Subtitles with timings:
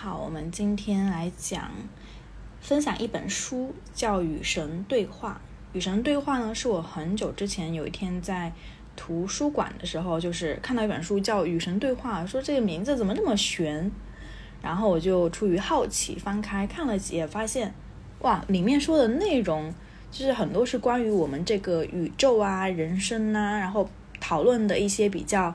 [0.00, 1.72] 好，我们今天来讲
[2.60, 5.40] 分享一本书，叫《与神对话》。
[5.76, 8.52] 《与神对话》呢，是我很久之前有一天在
[8.94, 13.90] 图书馆的时候，就是看到一本书叫《与神对话》，说这个名字怎么那么玄，
[14.62, 17.74] 然后我就出于好奇翻开看了几页，发现
[18.20, 19.74] 哇，里面说的内容
[20.12, 23.90] 就是很多是关于我们这个宇宙啊、人生啊，然后
[24.20, 25.52] 讨论的一些比较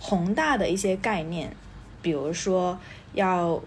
[0.00, 1.54] 宏大的一些概念，
[2.02, 2.76] 比如说。
[3.14, 3.62] 要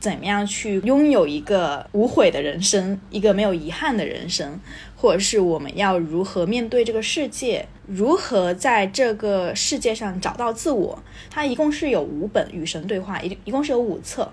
[0.00, 4.60] 怎么样去拥有一个无悔的人生，一个没有遗憾的人生，
[4.96, 11.02] 或者是我们要如何面对这个世界，如何在这个世界上找到自我？
[11.28, 14.30] 它一共是有五本《与神对话》，一一共是有五册，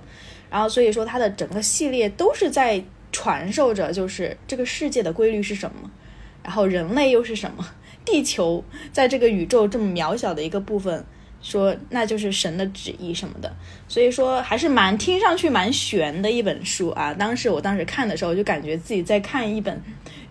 [0.51, 5.89] 然后所以说它的整个系列都是在传授着，就是这个世界的规律是什么，
[6.43, 7.65] 然后人类又是什么，
[8.05, 11.03] 地球在这个宇宙这么渺小的一个部分。
[11.45, 13.55] 说那就是神的旨意什么的，
[13.87, 17.13] 所以说还是蛮听上去蛮玄的一本书啊。
[17.13, 19.79] 当时我当时看的时候，就感觉自己在看一本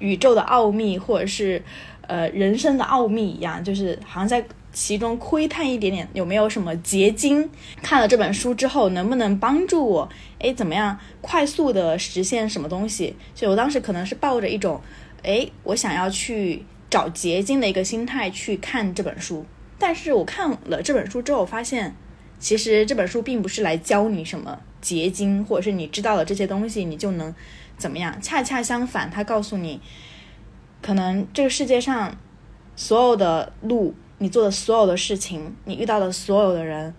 [0.01, 1.63] 宇宙的奥秘，或者是
[2.09, 7.49] 呃人生的奥秘一样，就是好像在其中窥探一点点有没有什么结晶。
[7.81, 10.09] 看了这本书之后，能不能帮助我？
[10.41, 13.15] 哎，怎么样快速的实现什么东西？
[13.37, 14.81] 就我当时可能是抱着一种，
[15.23, 19.47] 哎，我想要去找结晶的一个心态去看这本书。
[19.87, 21.95] 但是我看了这本书之后，发现
[22.39, 27.35] 其实这本书并不是来教你什么结晶，或者是你知道了这些东西你就能
[27.77, 28.19] 怎么样。
[28.23, 29.79] 恰恰相反，它告诉你，
[30.81, 32.17] 可能这个世界上
[32.75, 36.95] 所有的路，你做的所有的事情，你遇到的所有的人，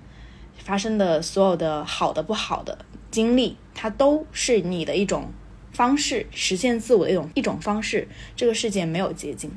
[0.60, 5.32] 发生的所有的好的不好的经历，它都是你的一种
[5.72, 8.08] 方式，实现自我的一种一种方式。
[8.36, 9.50] 这个世界没有捷径。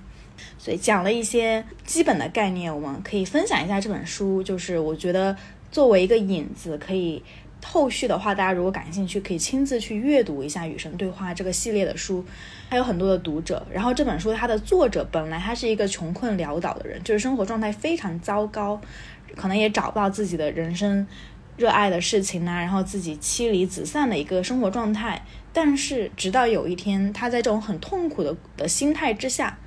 [0.69, 4.43] 所以讲了一些基本的概念，我们可以分享一下这本书。
[4.43, 5.35] 就是我觉得
[5.73, 7.23] 作为一个引子，可以
[7.65, 12.23] 后续的话，大家如果感兴趣，可以亲自去阅读一下《与神对话》这个系列的书。
[12.69, 13.67] 还有很多的读者。
[13.73, 18.79] 然后这本书它的作者本来他是一个穷困潦倒的人，就是生活状态非常糟糕，
[19.35, 21.07] 可能也找不到自己的人生
[21.57, 25.25] 热爱的事情啊，然后自己妻离子散的一个生活状态。
[25.51, 29.59] 但是直到有一天，他在这种很痛苦的的心态之下。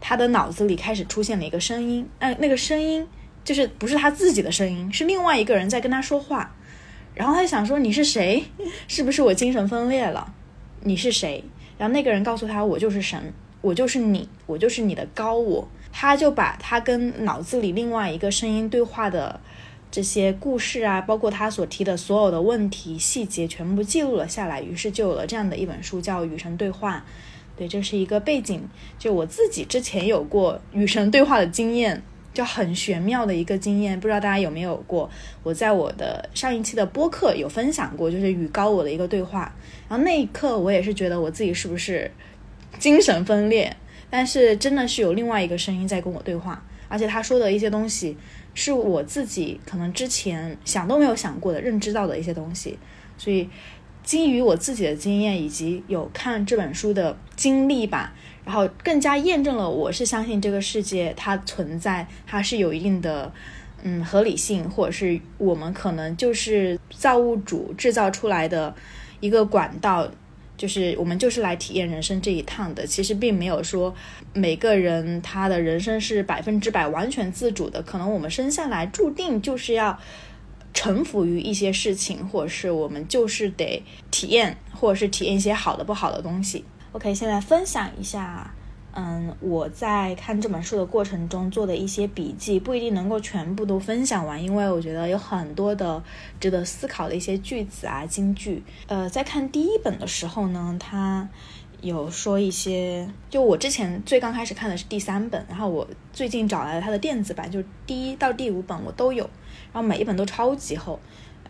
[0.00, 3.06] 他的脑子里开始出现了一个声音，哎，那个声音
[3.44, 6.54] 就是不是他自己的声音，是另外一个人在跟他说话。
[7.14, 8.44] 然后他就想说：“你是谁？
[8.88, 10.32] 是不是我精神分裂了？
[10.82, 11.44] 你是谁？”
[11.76, 19.40] 然后那个人告诉他：“我就是神，我就是你，我就是你的高我。”他就把他跟脑子里另外一个声音对话的
[19.90, 24.62] 这些故事啊，包括他所提的所有的问题细节，全部记录了下来。
[24.62, 26.98] 于是就有了这样的一本书，叫《与神对话》。
[27.60, 28.66] 对，这是一个背景。
[28.98, 35.10] 就我自己之前有过与神对话的经验，就很玄妙的一个经验，不知道大家有没有过？
[35.42, 39.54] 我在我的上一期的播客有分享过，就是与高我的一个对话。
[39.90, 42.10] 然后那一刻，我也是觉得我自己是不是
[42.78, 43.76] 精神分裂？
[44.08, 48.16] 但是真的是有另外一个声音在跟我对话，而且他说的一些东西，
[48.54, 52.78] 是我自己可能之前想都没有想过的、认知到的一些东西，
[53.18, 53.46] 所以。
[54.02, 58.12] 基于我自己的经验以及有看这本书的经历吧，
[58.44, 63.32] 然后更加验证了我是相信这个世界它存在，它是有一定的
[63.82, 68.74] 嗯合理性，或者是我们可能就是造物主制造出来的
[69.20, 70.10] 一个管道，
[70.56, 72.86] 就是我们就是来体验人生这一趟的。
[72.86, 73.94] 其实并没有说
[74.32, 79.96] 每个人他的人生是百分之百完全自主的，可能我们生下来注定就是要。
[80.72, 86.64] 臣服于一些事情，或者是我们就是得体验，或者是体验一些好的、不好的东西。
[86.92, 88.52] OK，现在分享一下，
[88.92, 96.02] 嗯，我在看这本书的过程中做的一些笔记，不一定能够全部都分享完，因为我觉得有很多的
[96.40, 98.62] 值得思考的一些句子啊、金句。
[98.86, 101.28] 呃，在看第一本的时候呢，它
[101.80, 109.30] 有说一些，就我之前最刚开始看的是第三本，然后我最近找来了它的电子版，就第一到第五本我都有。
[109.72, 110.98] 然后每一本都超级厚，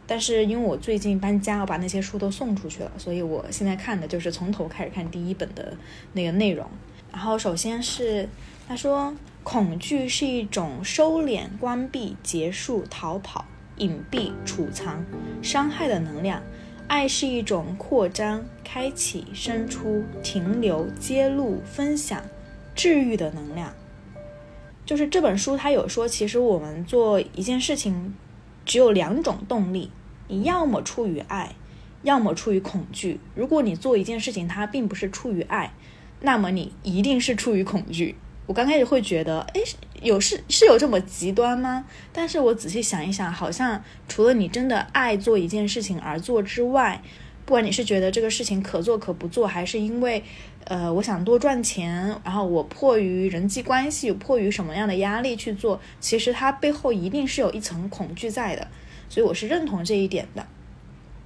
[0.07, 5.77] 但是因为我最近搬家，我把那些书都送出去了，所以我现在看的就是从头开始看第一本的
[6.13, 6.67] 那个内容。
[7.13, 8.29] 然后首先是
[8.69, 13.45] 他说，恐惧是一种收敛、关闭、结束、逃跑、
[13.79, 15.05] 隐蔽、储藏、
[15.43, 16.41] 伤害的能量；
[16.87, 22.23] 爱是一种扩张、开启、伸出、停留、揭露、分享、
[22.75, 23.73] 治愈的能量。
[24.91, 28.13] 就是这本书，它有说，其实我们做一件事情，
[28.65, 29.89] 只有两种动力，
[30.27, 31.55] 你要么出于爱，
[32.03, 33.21] 要么出于恐惧。
[33.37, 35.73] 如果你做一件事情，它并不是出于爱，
[36.23, 38.17] 那么你一定是出于恐惧。
[38.49, 39.61] 我刚开始会觉得，哎，
[40.03, 41.85] 有是是有这么极端吗？
[42.13, 47.01] 但是我仔细想一想，好像除了你真的爱做一件事情而做之外，
[47.45, 50.25] 不管你是觉得这个事情可做可不做，还是因为，
[50.65, 58.69] 呃，我想多赚钱，然后我迫于人际关系，迫于什么样的压力去做，其实它背后一定是有一层恐惧在的。
[59.09, 60.47] 所以我是认同这一点的。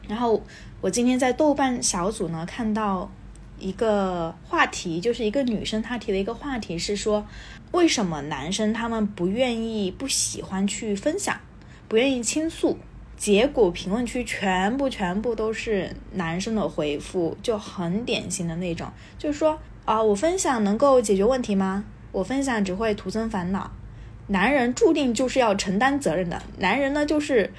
[0.09, 0.43] 然后
[0.81, 3.11] 我今天在豆瓣小组呢看到。
[3.57, 7.25] 一个话题就是一个女生她提的一个话题是说，
[7.71, 11.41] 为什么男生他们不愿意、不喜欢去分享，
[11.89, 12.77] 不愿意倾诉？
[13.17, 18.89] 结果评论区全部全部都是男生的回复，就很典型的那种，
[19.19, 21.85] 就是说啊，我分享能够解决问题吗？
[22.13, 23.71] 我分享只会徒增烦恼。
[24.27, 27.53] 男人注定就是要承担责任的，男人呢就是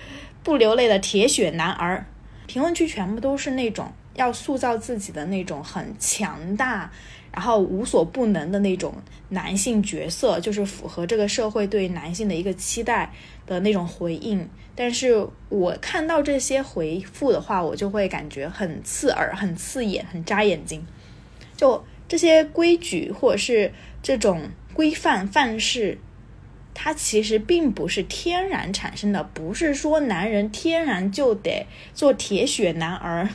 [0.44, 2.06] 不流泪的铁血男儿。
[2.48, 3.92] 评论区全部都是那种。
[4.15, 6.91] 要塑造自己的那种很强大，
[7.31, 8.94] 然后无所不能的那种
[9.29, 13.12] 男性角色，就是符合这个社会对男性的一个期待
[13.45, 14.50] 的那种回应。
[14.75, 20.85] 但是我看到这些回复的话，我就会感觉很刺耳、很刺眼、很扎眼睛。
[21.56, 23.71] 就这些规矩或者是
[24.01, 25.97] 这种规范范式。
[26.77, 33.27] 它其实并不是天然产生的，不是说男人天然就得做铁血男儿，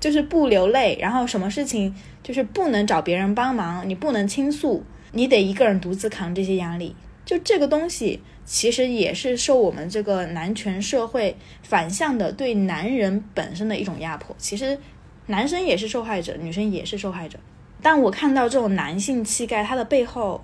[0.00, 4.82] 就是不流泪，然后什么事情就是不能找别人帮忙，你不能倾诉，
[5.12, 6.96] 你得一个人独自扛这些压力。
[7.26, 14.34] 就这个东西，其实也是受我们这个男权社会反向的对男人本身的一种压迫。
[14.38, 14.78] 其实
[15.26, 17.38] 男生也是受害者，女生也是受害者。
[17.82, 20.42] 但我看到这种男性气概，它的背后，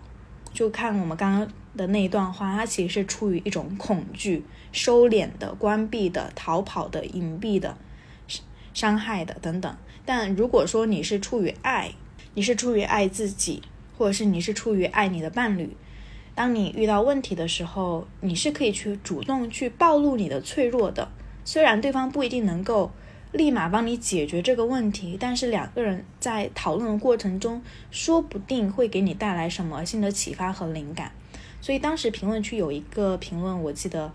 [0.53, 1.49] 就看我们刚刚。
[1.77, 7.77] 的那一段话，它其实是出于一种恐惧、收敛的、关闭的、逃跑的、隐蔽的、
[8.75, 9.77] 伤害的等等。
[10.05, 11.93] 但如果说你是出于爱，
[12.35, 13.63] 你是出于爱自己，
[13.97, 15.77] 或者是你是出于爱你的伴侣，
[16.35, 21.09] 当你遇到问题的时候，你是可以去主动去暴露你的脆弱的，
[21.45, 22.91] 虽然对方不一定能够。
[23.33, 31.13] 立马帮你解决这个问题，但是两个人在讨论的过程中，说不定会给你带来什么新的启发和灵感。
[31.63, 34.13] 所以当时评论区有一个评论，我记得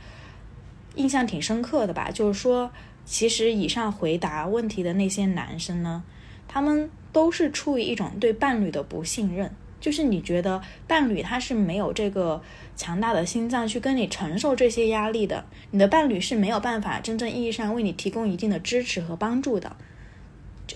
[0.93, 2.69] 印象挺深刻的吧，就是说，
[3.05, 6.03] 其实以上回答问题的那些男生呢，
[6.47, 9.51] 他们都是出于一种对伴侣的不信任。
[9.79, 12.41] 就是你觉得伴侣他是没有这个
[12.75, 19.77] 强大的心脏去跟你承受这些压力的，你的伴侣是没有办法真正意义上为你提供一定的支持和帮助的，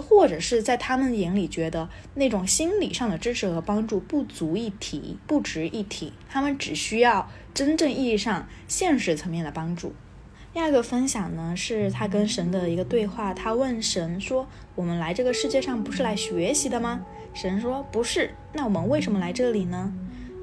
[0.01, 9.94] 或者是在他们眼里觉得那种心理上的支持和帮助不足一提，不值一提，他们只需要真正意义上现实层面的帮助。
[10.53, 14.45] 第二个分享呢，是他跟神的一个对话，他问神说
[14.75, 19.94] ：“我们来这个世界上不是来学习的吗？”神说：“不是，那我们为什么来这里呢？”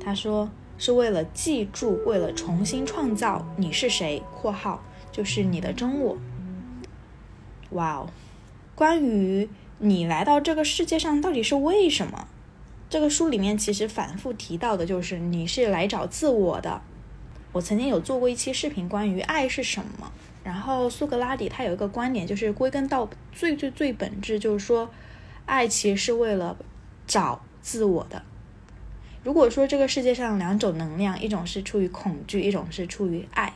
[0.02, 4.82] 他说：“是为了记住，为了重新创造你是谁（括号
[5.12, 6.16] 就是你的真我）。”
[7.72, 8.08] 哇哦，
[8.78, 9.48] 关于
[9.80, 12.28] 你来到这个世界上到底是为什么？
[12.88, 16.80] 这个书里面其实反复提到的就是你是来找自我的。
[17.50, 20.12] 我曾经有做过一期视频，关于爱是什么。
[20.44, 24.88] 然后苏格拉底他有一个观点，就是归根到最最最本质，就是说，
[25.44, 26.56] 爱其实是为了。
[27.08, 28.22] 找自我的。
[29.24, 33.54] 如果说这个世界上两种能量，一种是出于恐惧，一种是出于爱，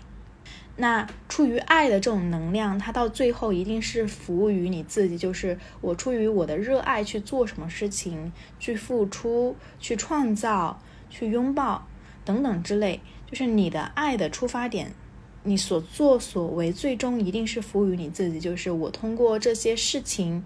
[0.77, 11.87] 那出于爱的这种能量，它到最后一定是服务于你自己，就是我出于我的热爱去做什么事情，去付出，去创造，去拥抱
[12.25, 13.01] 等等之类，
[13.31, 14.93] 就是你的爱的出发点，
[15.43, 20.43] 你所作所为最终一定是服务于你自己，就是我通过这些事情。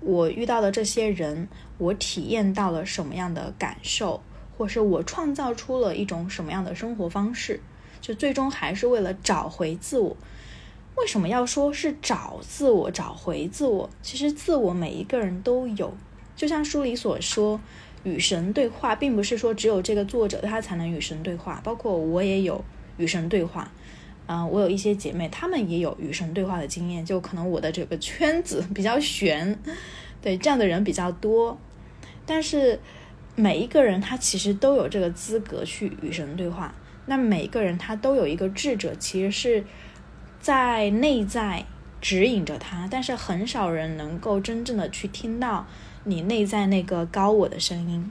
[0.00, 4.22] 我遇到的这些人，我体验到了什么样的感受，
[4.56, 7.60] 或是我创造出了一种什么样的生活方式，
[8.00, 10.16] 就最终还是为了找回自我。
[10.96, 13.88] 为什么要说是找自我、找回自我？
[14.02, 15.94] 其实自我每一个人都有，
[16.34, 17.60] 就像书里所说，
[18.02, 22.64] 与神对话，并不是说只有这个作者他才能与神对话，包括我也有
[22.96, 23.70] 与神对话。
[24.26, 29.58] 啊，我有一些姐妹，她们也有与神对话的经验，就可能我的这个圈子 比较悬，
[30.20, 31.56] 对这样的人比较多。
[32.26, 32.78] 但是
[33.36, 36.74] 每一个人他其实都有这个资格去与神对话。
[37.08, 39.64] 那每个人他都有一个智者，其实是
[40.38, 41.64] 在内在
[42.00, 45.66] 指引着他，但是很少人能够真正的去听到
[46.04, 48.10] 你内在那个高我的声音。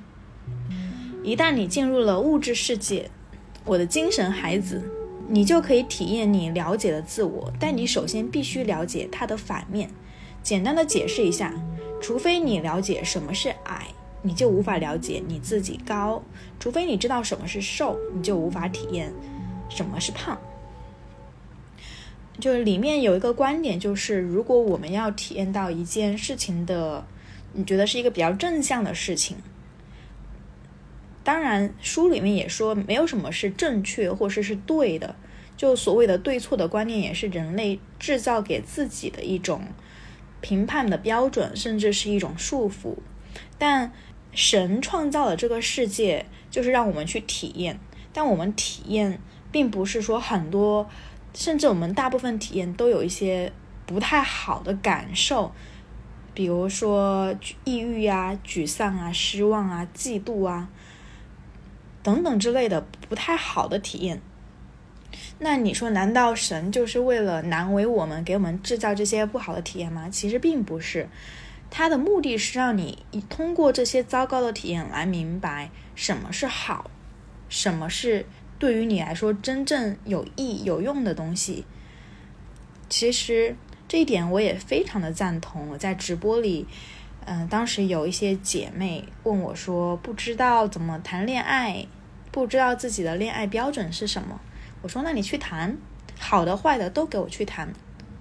[1.24, 3.10] 一旦你进入了物质世界，
[3.64, 4.92] 我的精神孩子。
[5.30, 9.90] 你就可以体验你了解的自我，但你首先必须了解它的反面。
[10.42, 11.54] 简单的解释一下，
[12.00, 13.88] 除非你了解什么是矮，
[14.22, 16.22] 你就无法了解你自己高；
[16.60, 19.14] 除非你知道什么是瘦，你就无法体验
[19.70, 20.40] 什么是胖。
[22.40, 27.06] 就是里面有一个观点，就是如果我们要体验到一件事情的，
[27.54, 29.38] 你觉得是一个比较正向的事情。
[31.24, 35.16] 当然，书里面也说没有什么是正确或者是对的，
[35.58, 39.64] 就所谓的对错的观念也是人类制造给自己的一种
[40.40, 42.96] 评判的标准，甚至是一种束缚。
[43.58, 43.92] 但
[44.32, 47.80] 神创造了这个世界，就是让我们去体验。
[48.14, 49.20] 但我们体验，
[49.52, 50.90] 并不是说很多，
[51.34, 53.52] 甚至我们大部分体验都有一些
[53.86, 55.52] 不太好的感受，
[56.34, 60.70] 比如说抑郁啊、沮丧啊、失望啊、嫉妒啊。
[62.04, 64.22] 等等之类的不太好的体验，
[65.40, 70.08] 那你说难道神就是为了难为我们，给我们制造这些不好的体验吗？
[70.10, 71.10] 其实并不是，
[71.70, 76.90] 他的目的是让你通过这些糟糕的体验来明白什么是好，
[77.50, 78.26] 什么是
[78.58, 81.66] 对于你来说真正有益有用的东西。
[82.90, 83.56] 其实
[83.88, 85.70] 这一点我也非常的赞同。
[85.70, 86.66] 我在直播里，
[87.26, 91.86] 嗯，当时有一些姐妹问我说，不知道怎么谈恋爱。
[92.30, 94.40] 不知道自己的恋爱标准是什么，
[94.84, 95.76] 我说那你去谈，
[96.20, 97.74] 好的坏的都给我去谈。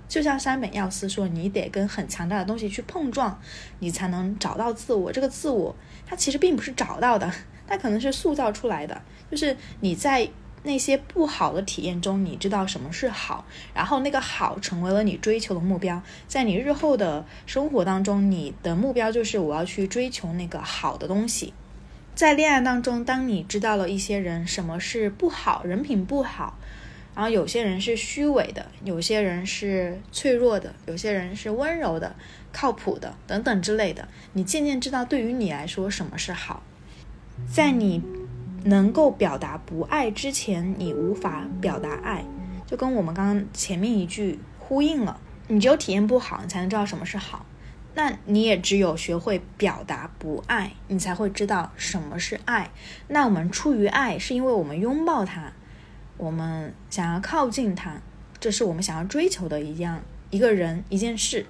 [0.08, 3.40] 就像山本耀司说，你得跟很强大的东西去碰撞，
[3.80, 5.10] 你才能找到自我。
[5.10, 5.74] 这个自我，
[6.06, 7.30] 它其实并不是找到的，
[7.66, 9.02] 它可能是塑造出来的。
[9.30, 10.28] 就是你在
[10.62, 13.44] 那些不好的体验中，你知道什么是好，
[13.74, 16.00] 然后那个好成为了你追求的目标。
[16.26, 21.52] 在你日后的生活当中，你的目标就是我要去追求那个好的东西。
[22.14, 26.56] 在恋爱当中，当你知道了一些人什么是不好，人品不好，
[27.16, 32.14] 然后有些人是虚伪的，有些人是脆弱的，有些人是温柔的、
[32.52, 36.62] 靠谱的等等之类的，你渐渐知道对于你来说什么是好。
[37.50, 38.02] 在你
[38.64, 42.22] 能够表达不爱之前，你无法表达爱，
[42.66, 45.18] 就跟我们刚刚前面一句呼应了。
[45.48, 47.46] 你只有体验不好，你才能知道什么是好。
[47.94, 52.70] 那你也只有学会表达不爱，你才会知道什么是爱。
[53.08, 55.52] 那我们出于爱，是因为我们拥抱它，
[56.16, 58.00] 我们想要靠近他，
[58.40, 61.46] 这是我们想要追求的一样一个人一件事。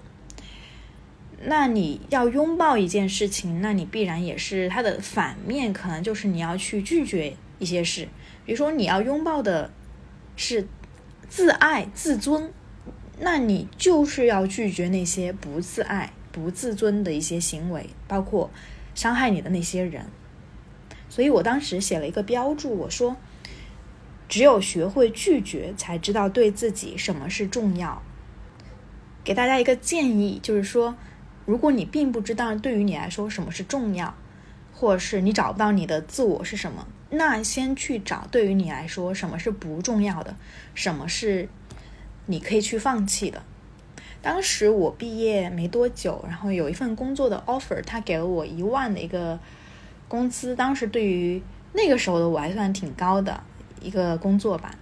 [1.42, 8.08] 那你要拥抱一件事情，那你必然也是它的反面，可能就是你要去拒绝一些事。
[8.44, 9.70] 比如说你要拥抱的
[10.36, 10.66] 是
[11.28, 12.52] 自爱自尊，
[13.20, 16.12] 那你就是要拒绝那些不自爱。
[16.32, 18.50] 不自尊的一些行为，包括
[18.94, 20.04] 伤害你的那些人，
[21.08, 23.16] 所以我当时写了一个标注，我说，
[24.28, 28.02] 只有学会拒绝，才知道对自己什么是重要。
[29.22, 30.96] 给大家一个建议，就是说，
[31.44, 34.14] 如果你并不知道对于你来说什么是重要，
[34.72, 40.36] 或者是你找不到你的自我是什么，那先去找对于你来说什么是不重要的，
[40.74, 41.48] 什么是
[42.26, 43.42] 你可以去放弃的。
[44.22, 49.38] 当时我毕业没多久，然后有一份工作的 offer，他给了我一万的一个
[50.08, 50.56] 工资。
[50.56, 51.40] 当时对于
[51.72, 53.40] 那个时候的我还算挺高的
[53.80, 54.74] 一个工作吧。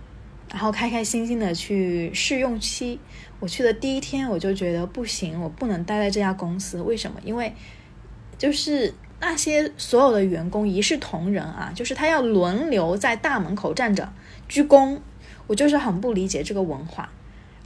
[0.50, 3.00] 然后开开心心的去试用期，
[3.40, 6.80] 我去的第一天我就觉得不行，我不能待在这家公司。
[6.80, 7.18] 为什么？
[7.24, 7.52] 因为
[8.38, 14.12] 就是那些所有的员工一视同仁啊，就是他要轮流在大门口站着
[14.48, 15.00] 鞠躬，
[15.48, 17.10] 我就是很不理解这个文化。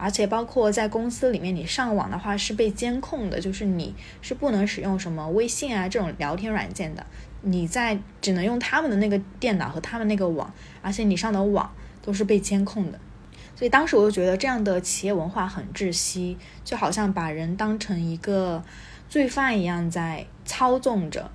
[0.00, 7.04] 而且包括在公司里面，你上网的话是被监控的，就是你是不能使用什么微信啊这种聊天软件的，
[7.42, 10.52] 你在只能用他们的那个电脑和他们那个网，
[10.82, 11.70] 而且你上的网
[12.02, 12.98] 都是被监控的。
[13.54, 18.62] 所以当时我就觉得这样的企业文化很窒息，就好像把人当成一个
[19.08, 21.30] 罪犯一样在操纵着。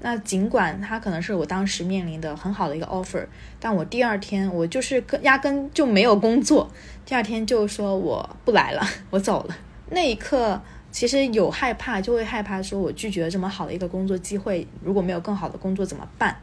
[0.00, 3.26] 那尽管他可能是我当时面临的很好的一个 offer，
[3.58, 6.70] 但我第二天我就是根压根就没有工作。
[7.04, 9.56] 第二天就说我不来了，我走了。
[9.90, 10.60] 那一刻
[10.96, 16.34] 其实有害怕，就会害怕说我拒绝了这么好的一个工作机会，如果没有更好的工作怎么办？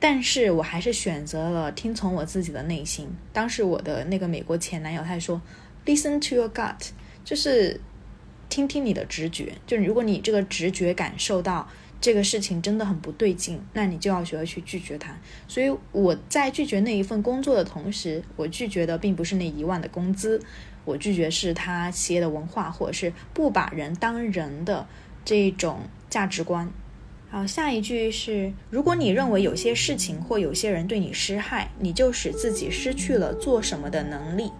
[0.00, 3.06] 但是我还是选择了听从我自己的内心。
[3.30, 5.38] 当时我的那个美国前男友他说
[5.84, 6.92] ，listen to your gut，
[7.26, 7.78] 就是
[8.48, 9.52] 听听你的直觉。
[9.66, 11.68] 就如果你这个直觉感受到。
[12.04, 15.16] 这个事情真的很不对劲，那你就要学会去拒绝他。
[15.48, 20.38] 所以我在拒绝那一份工作的同时，我拒绝的并不是那一万的工资，
[20.84, 24.86] 我拒绝是他企业的文化，或者是不把人当人的
[25.24, 25.80] 这种
[26.10, 26.70] 价值观。
[27.30, 34.52] 好，下一句是：如果你认为有些事情或有些人对你施害，你就使自己失去了做什么的能力。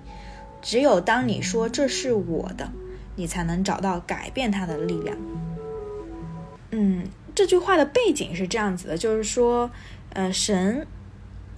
[0.62, 2.72] 只有当你说这是我的，
[3.16, 5.18] 你才能找到改变它的力量。
[6.70, 7.04] 嗯。
[7.35, 9.69] 这句话的背景是这样子的，就是说，
[10.11, 10.87] 呃，神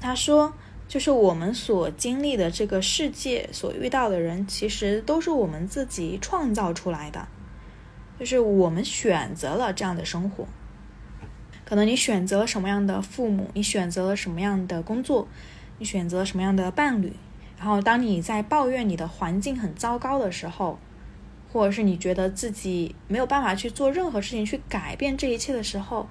[0.01, 0.55] 他说，
[0.89, 7.29] 就是我们所经历的这个世界，所遇到的人，其实都是我们自己创造出来的，
[8.19, 10.47] 就是我们选择了这样的生活。
[11.67, 15.29] 可能你选择了什么样的父母，你选择了什么样的工作，
[15.79, 17.13] 你选择了什么样的伴侣，
[17.59, 20.79] 然后当你在抱怨你的环境很糟糕的时候。
[21.57, 26.07] 或者是你觉得自己没有办法去做任何事情去改变这一切的时候，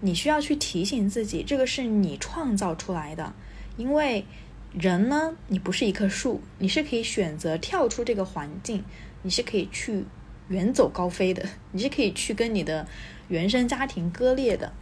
[0.00, 3.32] 你需要去提醒自己，这个是你创造出来的。
[3.76, 4.24] 因为
[4.72, 8.82] 人呢，你不是一棵树，你是可以选择跳出这个环境，
[9.22, 10.04] 你是可以去
[10.48, 12.88] 远走高飞的，你是可以去跟你的
[13.28, 14.72] 原生家庭割裂的。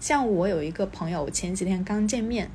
[0.00, 2.50] 像我有一个朋友，前几天刚见面。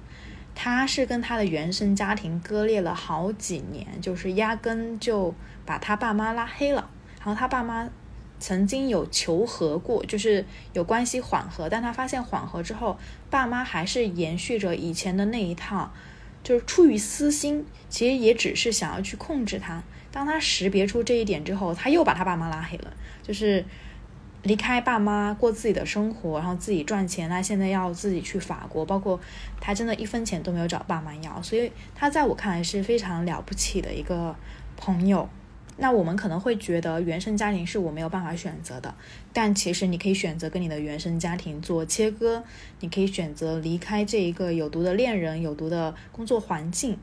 [0.60, 5.32] 他是跟他的原生家庭割裂了好几年，就是压根就
[5.68, 6.90] 把他爸妈拉黑了。
[7.20, 7.88] 然后他爸妈
[8.40, 10.44] 曾经有求和过，就是
[10.74, 12.98] 有关系缓和，但他发现缓和之后，
[13.30, 15.92] 爸妈还是延续着以前的那一套，
[16.42, 19.84] 就是出于私心，其实也只是想要去控制他。
[20.12, 23.64] 当他识别出这一点之后，他又把他爸妈拉黑了，就是。
[24.44, 27.28] 离开爸妈过自己的生活，然后自己赚钱。
[27.28, 29.20] 他现在要自己去法国，包括
[29.60, 34.34] 他真的一分钱都没有找爸妈要，所以他在我看来是非常了不起的一个
[34.78, 35.28] 朋友。
[35.78, 38.94] 那我们可能会觉得原生家庭是我没有办法选择的，
[39.32, 42.44] 但其实你可以选择跟你的原生家庭做切割，
[42.80, 46.98] 你可以选择离开这一个有毒的恋人、有毒的工作环境。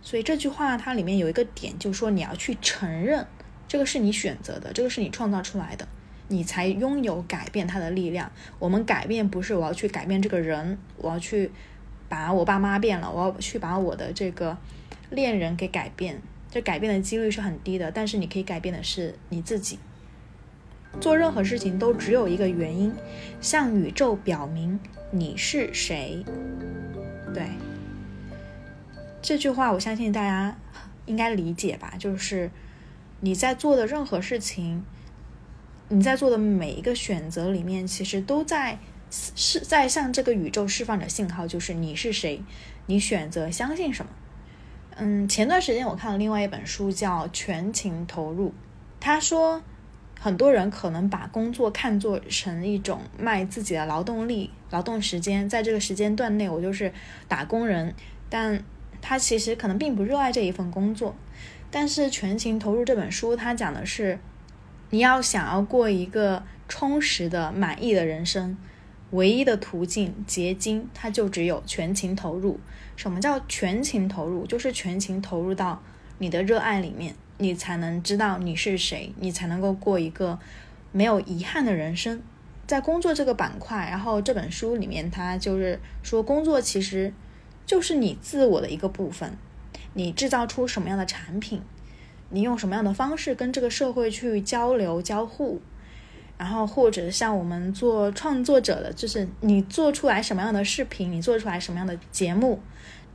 [0.00, 3.26] 所以这句话它里面有一个点，就是说你要去承认
[3.66, 5.86] 这个是你选择的，这个是你创造出来的。
[6.30, 8.30] 你才拥有改变他的力量。
[8.58, 11.50] 我们改变不是我要去改变这个人，我要去
[12.06, 14.56] 把我爸妈变了，我要去把我的这个
[15.10, 16.20] 恋人给改变。
[16.50, 19.78] 这改变的几率是很低的，但是你可以改变的是你自己。
[21.00, 22.92] 做任何事情都只有一个原因，
[23.40, 26.24] 向宇宙表明你是谁。
[27.34, 27.46] 对，
[29.20, 30.56] 这句话我相信大家
[31.06, 31.94] 应该理解吧？
[31.98, 32.50] 就是
[33.20, 34.84] 你在做的任何事情。
[35.90, 38.78] 你在做的每一个选择里面，其实都在
[39.10, 42.42] 是在向这个宇宙释放着信号，就是你是谁，
[42.84, 44.12] 你选择相信什么。
[44.98, 48.48] 嗯，前段时间我看了另外一本书，叫《全情投入》。
[49.00, 49.62] 他说，
[50.20, 56.92] 很多人可能把工作看作成一种卖自己的劳动力、劳动时间，在这个时间段内我就是
[57.26, 57.94] 打工人，
[58.28, 58.62] 但
[59.00, 61.14] 他其实可能并不热爱这一份工作。
[61.70, 64.18] 但是《全情投入》这本书，它讲的是。
[64.90, 68.56] 你要想要过一个充实的、满意的人生，
[69.10, 72.60] 唯一的途径、结晶，它就只有全情投入。
[72.94, 74.46] 什么叫全情投入？
[74.46, 75.82] 就是全情投入到
[76.18, 80.38] 你的热爱里面，你才能知道你是谁，你才能够过一个
[80.92, 82.20] 没有遗憾的人生。
[82.66, 87.14] 在工作这个板块，然后这本书里面，它就是说，工作其实
[87.64, 89.38] 就是你自我的一个部分，
[89.94, 91.62] 你制造出什么样的产品。
[92.30, 95.62] 你用什么样的方式跟这个社会去交流交互，
[96.38, 102.60] 然后或者像我们做创作者的，就是你做出来什么样的视频，你做出来什么样的节目，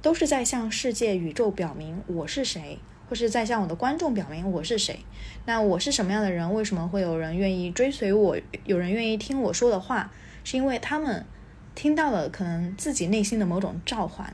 [0.01, 2.77] 都是在向世界宇宙表明我是谁，
[3.09, 4.99] 或是在向我的观众表明我是谁。
[5.45, 6.53] 那我是什么样的人？
[6.53, 8.37] 为什么会有人愿意追随我？
[8.65, 10.11] 有人愿意听我说的话？
[10.43, 11.25] 是因为他们
[11.73, 14.33] 听到了可能自己内心的某种召唤。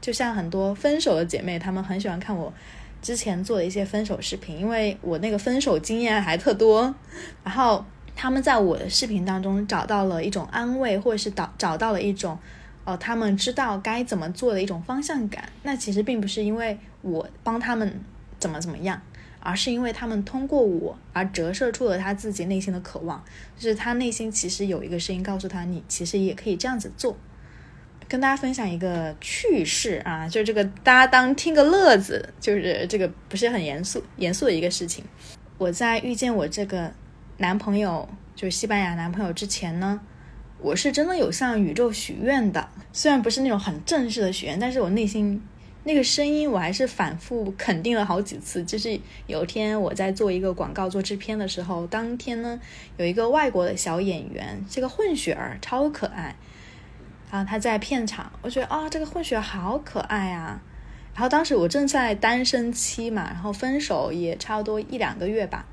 [0.00, 2.52] 就像很多分手的姐妹，她们很喜欢看我。
[3.00, 6.92] 之前做的一些分手视频，因为我那个分手经验还特多，
[7.44, 7.84] 然后
[8.20, 12.36] 他们在我的视频当中找到了一种安慰，或者是找找到了一种，
[12.84, 15.48] 哦，他们知道该怎么做的一种方向感。
[15.62, 18.00] 那其实并不是因为我帮他们
[18.40, 19.00] 怎么怎么样，
[19.38, 23.24] 而是因为他们通过我而折射出了他自己内心的渴望，
[23.56, 27.16] 就是他内心其实有一个声音告诉他，你其实也可以这样子做。
[28.08, 35.04] 跟大家分享一个趣事啊，就是这个大家当听个乐子，就是这个不是很严肃严肃的一个事情。
[35.56, 36.92] 我在遇见我这个
[37.40, 40.00] 男朋友，就是西班牙男朋友之前呢，
[40.58, 45.40] 我是真的有向宇宙许愿的，虽然不是那种很正式的许愿，但是我内心
[45.84, 48.64] 那个声音我还是反复肯定了好几次。
[48.64, 48.98] 就是
[49.28, 52.58] 有一天我在做一个广告做制片的时候，当天呢
[52.96, 56.34] 有一个外国的小演员，是个混血儿，超可爱。
[57.30, 60.60] 然后他在片场，我觉得啊，这个混血好可爱啊。
[61.14, 65.64] 然后当时我正在单身期嘛，然后分手也差不多一两个月吧。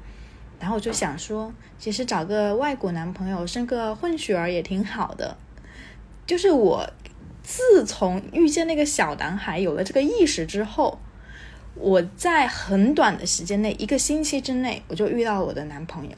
[0.59, 5.37] 然后我就想说，其实找个外国男朋友，生个混血儿也挺好的。
[6.25, 6.89] 就是我
[7.43, 10.97] 自从遇见那个小男孩，有了这个意识之后，
[11.75, 16.15] 我在很短的时间内，一个星期之内，我就遇到了我的男朋友。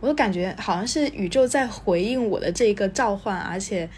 [0.00, 3.88] 我就感觉好像是宇宙在回应我的这个召唤，而且，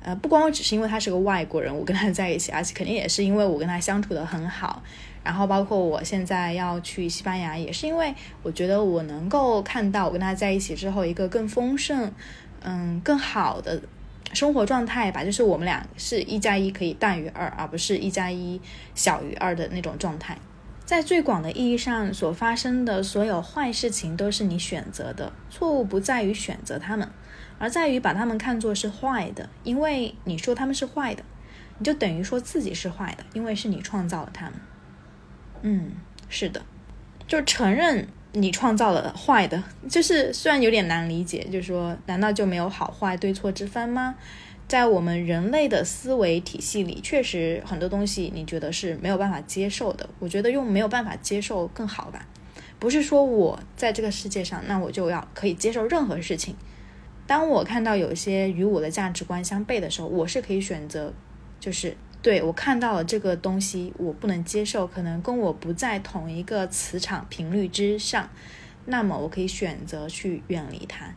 [0.00, 4.82] 呃，不光我只是因为他是个外国人，我跟他在一起，而且肯定也是因为我跟他相处的很好。
[5.26, 12.12] 然后包括我现在要去西班牙，也是因为我觉得我能够看到我跟他在一起之后一个更丰盛，
[12.60, 13.82] 嗯，更好的
[14.32, 15.24] 生活状态吧。
[15.24, 18.60] 就是我们俩是一加一可以大于二，而不是一加一
[18.94, 20.38] 小于二的那种状态。
[20.84, 25.32] 在最广的意义上，所发生的所有坏事情都是你选择的。
[25.50, 27.10] 错误不在于选择他们，
[27.58, 29.48] 而在于把他们看作是坏的。
[29.64, 31.24] 因为你说他们是坏的，
[31.78, 34.54] 你就等于说自己是坏的，因为是你创造了他们。
[35.68, 35.90] 嗯，
[36.28, 36.62] 是的，
[37.26, 44.14] 就承认你创造了坏的，就是虽然有点难理解，就是说，难道就没有好坏对错之分吗？
[44.68, 50.08] 在我们人类的思维体系里，确实很多东西你觉得是没有办法接受的。
[50.20, 52.24] 我觉得用没有办法接受更好吧，
[52.78, 56.54] 不是说我在这个世界上，那我就要可以接受任何事情。
[57.26, 61.12] 当我看到有些与我的价值观相悖的时候，我是可以选择，
[61.58, 68.28] 就是对我看到了这个东西我不能接受，可能跟我不在同一个磁场频率之上，
[68.86, 71.14] 那么我可以选择去远离它。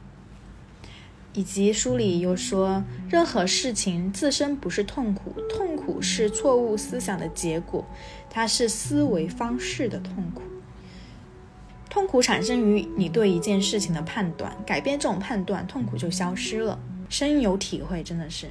[1.34, 7.86] 以及书里又说，任何事情自身不是痛苦，痛苦是错误思想的结果，
[8.30, 10.42] 它是思维方式的痛苦。
[11.88, 16.80] 痛苦产生于你对一件事情的判断，改变这种判断，痛苦就消失了。
[17.10, 18.48] 深有体会，真的是。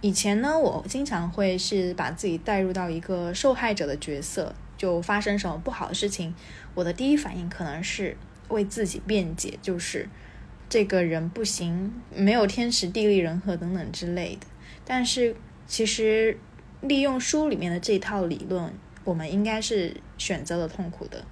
[0.00, 6.34] 以前呢，我经常会是把自己带入到一个受害者的角色，就发生什么不好的事情，
[6.74, 8.16] 我的第一反应可能是
[8.48, 10.08] 为自己辩解，就是。
[10.68, 14.46] 这个人不行，没有天时地利人和等等之类的。
[14.84, 15.34] 但是
[15.66, 16.38] 其实
[16.80, 21.24] 利用书里面的这套理论，我们应该是选择了痛苦的，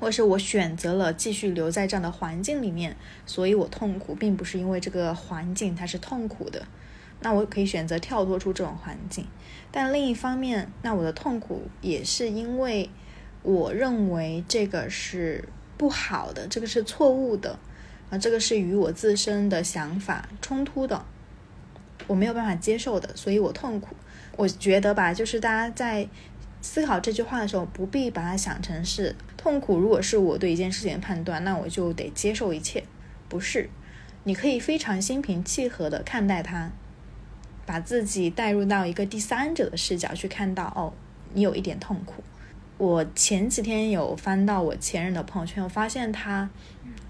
[0.00, 6.66] 或是我选择了继续留在这样的环境里面，所以我痛苦，并不是因为这个环境它是痛苦的。
[7.22, 9.26] 那我可以选择跳脱出这种环境。
[9.70, 12.90] 但另一方面，那我的痛苦也是因为
[13.42, 17.58] 我认为这个是不好的，这个是错误的。
[18.10, 21.02] 啊，这个是与我自身的想法冲突的，
[22.06, 23.96] 我没有办法接受的，所以我痛苦。
[24.36, 26.06] 我觉得吧，就是大家在
[26.60, 29.78] 思考这句话的时候，不必把它想成是痛苦。
[29.78, 32.84] 如果是我对一件事情的判断，那我就得接受一切。
[33.30, 33.70] 不是，
[34.24, 36.70] 你可以非常心平气和的看待它，
[37.66, 40.92] 把自己带入到一个第三者的视角去看到，哦，
[41.34, 42.22] 你有一点痛苦。
[42.78, 46.48] 我前几天有翻到我前任的朋友圈，我发现他。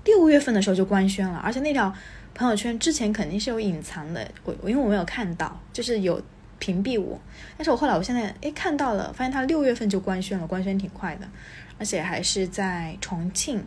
[0.04, 1.94] 六月份的时候就官宣了，而且那条
[2.34, 6.20] 朋友圈之前肯定是有隐藏的，我我因为我没有看到，就是有
[6.58, 7.16] 屏蔽我。
[7.56, 11.28] 但是我后来我现在诶看到了，发现他六月份就官宣了，官宣挺快的，
[11.78, 13.64] 而且还是在重庆，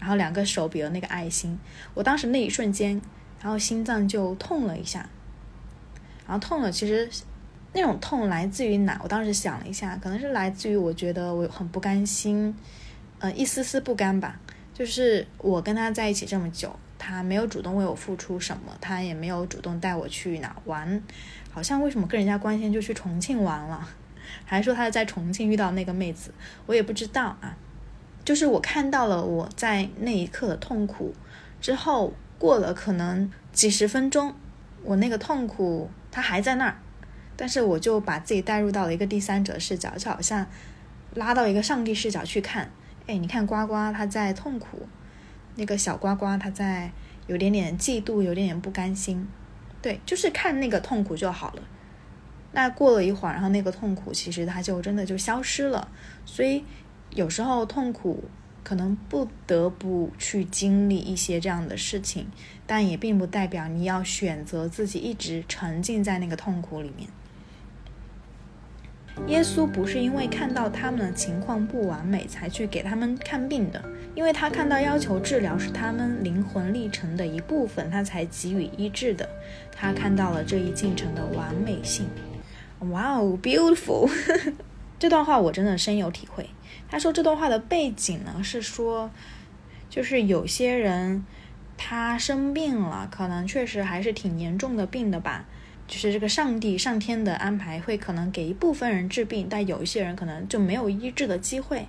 [0.00, 1.56] 然后两个手比了那个爱心。
[1.94, 3.00] 我当时那一瞬间，
[3.40, 5.08] 然后心脏就痛了一下，
[6.28, 7.08] 然后痛了，其实
[7.72, 9.00] 那种痛来自于哪？
[9.02, 12.54] 我当时想了一下，可能是来自于我觉得我很不甘心，
[13.18, 14.38] 呃，一丝丝不甘吧。
[14.74, 21.02] 就是我跟他在一起这么久，他没有主动为我付出什么，他也没有主动带我去哪玩，
[21.50, 23.88] 好像为什么跟人家官宣就去重庆玩了，
[24.44, 26.30] 还是说他在重庆遇到那个妹子，
[26.66, 27.56] 我也不知道啊。
[28.24, 31.14] 就是我看到了我在那一刻的痛苦
[31.60, 34.34] 之后，过了可能几十分钟，
[34.84, 36.78] 我那个痛苦它还在那儿，
[37.36, 40.46] 但是我就把自己带入到了一个第三者视角，就好像
[41.14, 42.70] 拉到一个上帝视角去看。
[43.06, 44.86] 哎，你看呱呱他在痛苦，
[45.56, 46.90] 那个小呱呱他在
[47.26, 49.26] 有点点嫉妒，有点点不甘心，
[49.80, 51.62] 对，就是看那个痛苦就好了。
[52.52, 55.88] 那过了一会儿，然后那个痛苦其实它就真的就消失了。
[56.24, 56.64] 所以
[57.10, 58.24] 有时候痛苦
[58.62, 62.26] 可能不得不去经历一些这样的事情，
[62.66, 67.08] 但也并不代表你要选择自己一直沉浸在那个痛苦里面。
[69.26, 73.82] 耶稣不是因为看到他们的情况不完美才去给他们看病的，
[74.14, 79.28] 因为他看到要求治疗是他们灵魂历程的一部分，他才给予医治的。
[79.72, 82.06] 他看到了这一进程的完美性。
[82.90, 84.08] 哇哦，beautiful！
[85.00, 86.48] 这段话我真的深有体会。
[86.88, 89.10] 他说这段话的背景呢是说，
[89.90, 91.24] 就是有些人
[91.76, 95.44] 他生病了，可能确实还是挺严重的病的吧。
[95.86, 101.86] 就是这个上帝上天的安排会可能给一部分人治病，但有一些人可能就没有医治的机会。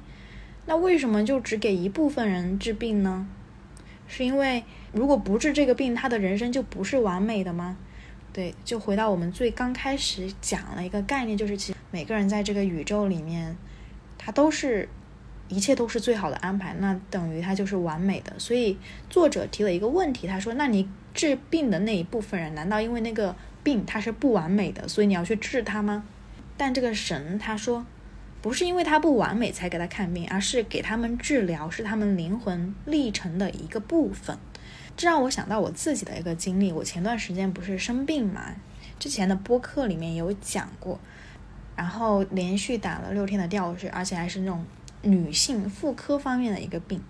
[0.66, 3.28] 那为什么就只给一部分人治病呢？
[4.08, 7.78] 是因为如果不治这个病，他的人生就不是完美的吗？
[8.32, 13.58] 对，就回到我们最刚开始讲了一个概念，就是其实每个人在这个宇宙里面，
[14.20, 14.88] 他都是
[15.48, 18.38] 一切都是最好的安排，那等于它就是完美的。
[18.38, 18.78] 所以
[19.10, 26.04] 作者提了一个问题，他说：“那你治病的那一部分人，难道因为那个病它是不完美的，所以你要去治它吗？”
[26.56, 27.86] 但这个神他说，
[28.42, 34.38] 不是因为他不完美才给他看病，而是给他们治疗是他们灵魂历程的一个部分。
[34.96, 38.54] 这让我想到我自己的一个经历，我前段时间不是生病嘛，
[39.00, 41.00] 之前的播客里面有讲过，
[41.80, 44.66] 然后连续打了六天的吊水，而且还是那种。
[45.02, 47.02] 女性妇科方面的一个病，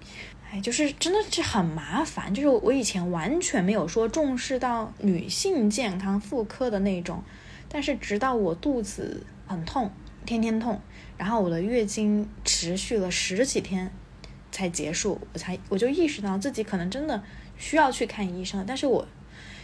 [0.48, 2.32] 哎，就是真的是很麻烦。
[2.32, 7.24] 就是我以前完全没有说重视到女性健康妇科的那种，
[7.68, 9.92] 但是直到我肚子很痛，
[10.24, 10.80] 天天痛，
[11.18, 13.92] 然后我的月经持续了十几天
[14.52, 17.24] 才结束，我才我就意识到自己可能真的
[17.58, 18.64] 需要去看医生。
[18.68, 19.08] 但是我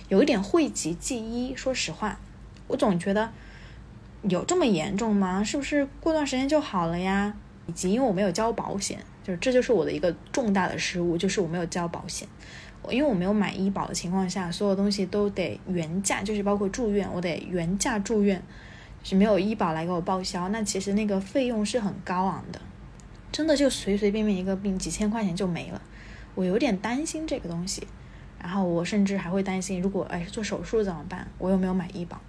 [0.10, 2.20] 有一点讳疾忌医，说实话，
[2.66, 3.32] 我总觉得
[4.30, 5.44] 有这么严重吗？
[5.44, 7.34] 是不是过段时间就好了呀？
[7.68, 12.28] 以及因为我没有交保险，就是这就是我的一个重大的失误，就是我没有交保险。
[12.84, 18.40] 我因为我没有买医保的情况下，所有东西都得原价，就是包括住院，我得原价住院，
[19.04, 20.48] 是没有医保来给我报销。
[20.50, 22.62] 那其实那个费用是很高昂的，
[23.32, 25.82] 真的就随随便便一个病几千块钱就没了。
[26.36, 27.88] 我有点担心这个东西，
[28.40, 31.28] 然后我甚至还会担心，如果哎做手术怎么办？
[31.40, 32.22] 我又没有买医保，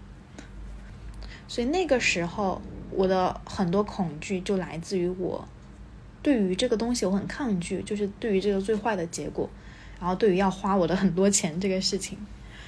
[1.48, 2.62] 所以那个时候。
[2.92, 5.46] 我的很多恐惧就来自于我
[6.22, 9.50] 对于这个东西我很抗拒，就是对于这个最坏的结果，
[10.00, 12.16] 然后对于要花我的很多钱这个事情。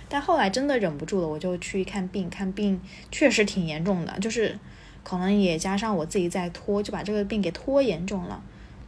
[0.08, 2.78] 但后来真的忍不住了，我就去看病，看病
[3.12, 4.58] 确实挺严重的，就是
[5.02, 8.42] 可能也加上我自己在拖，就把这个病给拖严重了，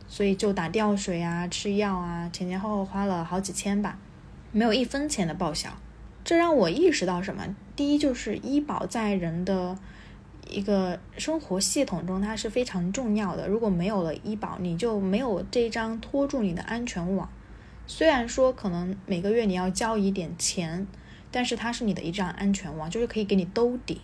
[0.08, 3.96] 所以就打吊水啊，吃药啊，前前后后花了好几千吧，
[4.52, 5.70] 没有一分钱的报销。
[6.22, 7.54] 这让我意识到什么？
[7.80, 9.78] 第一就是医保在人的。
[10.50, 13.48] 一个生活系统中，它是非常重要的。
[13.48, 17.30] 如果没有了医保，你就没有这张拖住你的安全网。
[17.86, 20.86] 虽然说可能每个月你要交一点钱，
[21.30, 24.02] 但是它是你的一张安全网，就是可以给你兜底，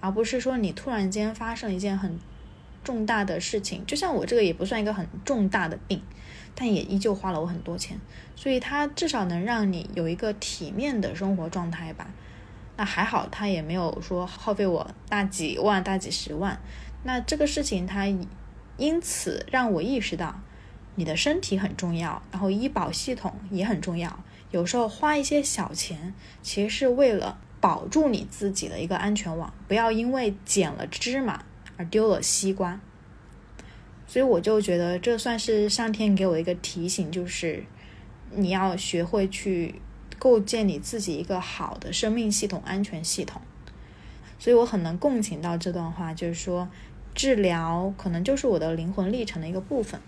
[0.00, 2.18] 而不是说你突然间发生一件很
[2.84, 3.82] 重大的事情。
[3.86, 6.02] 就像我这个也不算一个很重大的病，
[6.54, 7.98] 但也依旧花了我很多钱，
[8.34, 12.10] 所以它至少能让你有一个体面的生活状态吧。
[12.78, 16.60] 那还好，他也没有说耗费我大几万、大几十万。
[17.04, 18.06] 那这个事情，他
[18.76, 20.42] 因此让我意识到，
[20.94, 24.22] 你的身体很重要，然后医保系统也很重要。
[24.50, 26.12] 有时候花一些小钱，
[26.42, 31.42] 其实是为了保住你自己的一个安全网，不要因为捡了芝麻
[31.78, 32.78] 而丢了西瓜。
[34.06, 37.64] 所以我就觉得，这算是上天给我一个提醒，就是
[38.32, 39.80] 你要学会去。
[40.18, 43.40] 构建你自己一个好的生命系统、安全系统，
[44.38, 46.68] 所以我很能共情到这段话，就是说，
[47.14, 50.00] 治疗可能就是我的灵魂历程的一个部分。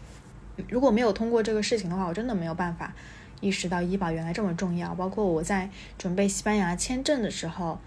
[0.68, 2.92] 如果没有通过这个事情的话，我真的没有办法
[3.40, 4.94] 意识到医保原来这么重要。
[4.94, 7.78] 包括我在准备西班牙签证的时候，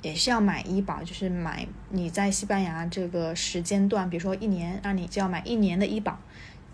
[0.00, 6.18] 也是要买医保，就是买你在西班牙这个时间段，比如说一年，那你就要买一年的医保，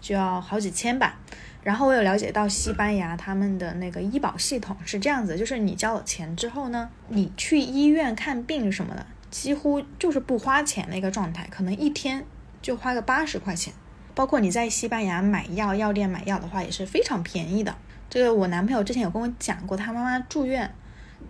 [0.00, 1.18] 就要好几千吧。
[1.62, 12.24] 然后我有了解到西班牙他们的那个医保系统是这样子，就是你交了钱之后呢，你去医院看病什么的，几乎就是不花钱的一个状态，可能一天
[12.62, 13.74] 就花个八十块钱。
[14.14, 17.76] 包括你在西班牙买药，药店买药的话也是非常便宜的。
[18.08, 20.72] 这个我男朋友之前有跟我讲过，他妈妈住院，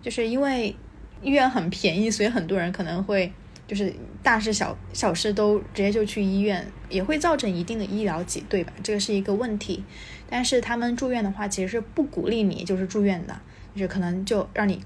[0.01, 0.75] 就是因为
[1.23, 3.33] 医院很便宜，所以很多人可能会。
[3.67, 9.83] 就是大事小小事都直接就去医院，也会造成一定的医疗挤兑吧，这个是一个问题。
[10.29, 13.39] 但是他们住院的话，其实是不鼓励你就是住院的，
[13.75, 14.81] 就是可能就让你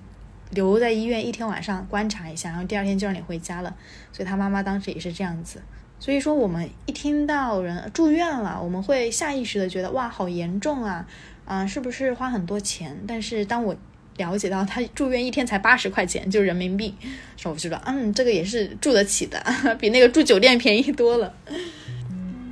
[0.49, 3.75] 留在医院一天晚上观察一下，然后第二天就让你回家了。
[4.11, 5.61] 所以他妈妈当时也是这样子。
[5.99, 11.07] 所以说我们一听到人住院了，我们会下意识的觉得哇好严重啊，
[11.45, 12.99] 啊是不是花很多钱？
[13.07, 13.75] 但是当我
[14.17, 16.93] 了解到他住院一天才八十块钱，就是人民币，
[17.37, 19.43] 说我知道，嗯，这个也是住得起的，
[19.79, 21.33] 比那个住酒店便宜多了。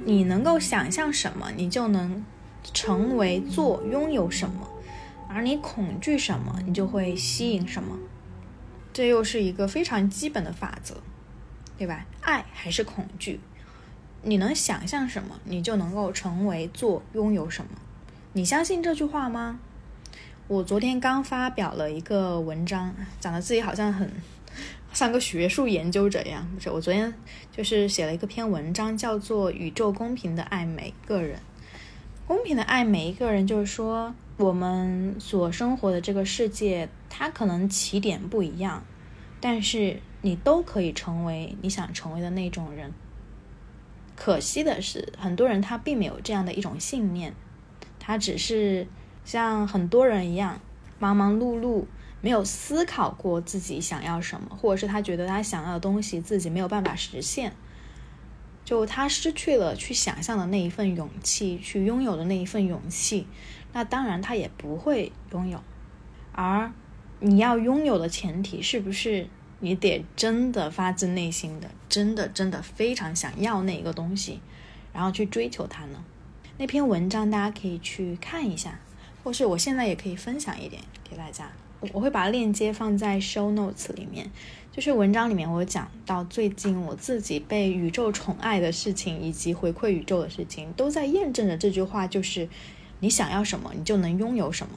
[0.06, 2.24] 你能够想象什么，你就能
[2.74, 4.67] 成为做拥有什么，
[5.28, 7.98] 而你恐惧什么，你就会吸引什么。
[8.91, 10.95] 这又是一个非常基本的法则，
[11.78, 12.06] 对吧？
[12.22, 13.39] 爱还是恐惧？
[14.24, 17.72] 你能想象什么，你就能够成为做拥有什么。
[18.34, 19.60] 你相信这句话吗？
[20.49, 24.12] 我昨天刚发表了一个文章，讲的自己好像很
[24.91, 26.43] 像个学术研究者一样。
[26.55, 27.13] 不是，我昨天
[27.55, 31.38] 就是写了一个篇文章，叫做《宇宙公平的爱每个人》。
[32.25, 38.83] 公平的爱每一个人，就是说我们所生活的这个世界，它可能起点不一样，
[39.39, 42.91] 但是你都可以成为你想成为的那种人。
[44.15, 47.35] 可惜的是，很多人他并没有这样的一种信念，
[47.99, 48.88] 他只是
[49.29, 50.59] 像很多人一样
[50.97, 51.85] 忙忙碌碌，
[52.19, 57.53] 没有思考过自己想要什么，或者是他觉得他想要的东西自己没有办法实现，
[58.65, 63.27] 就他失去了去想象的那一份勇气，去拥有的那一份勇气，
[63.71, 65.61] 那当然他也不会拥有。
[66.31, 66.71] 而
[67.19, 69.27] 你要拥有的前提是不是？
[69.59, 74.41] 你得真的发自内心的，真的真的非常想要那一个东西，
[74.91, 76.03] 然后去追求它呢。
[76.57, 78.79] 那篇文章大家可以去看一下，
[79.29, 81.51] 或是我现在也可以分享一点给大家。
[81.81, 84.27] 我我会把链接放在 show notes 里面。
[84.71, 92.49] 就是文章里面我讲到最近我自己被宇宙宠爱的事情，以及回馈宇宙的事情，都在验证着这句话：就是
[93.01, 94.71] 你想要什么，你就能拥有什么。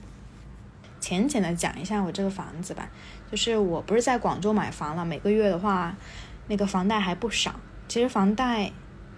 [1.00, 2.90] 浅浅的讲一下我这个房子吧。
[3.30, 5.96] 就是我不是在广州买房了，每个月的话，
[6.48, 7.58] 那个房贷还不少。
[7.88, 8.70] 其实房贷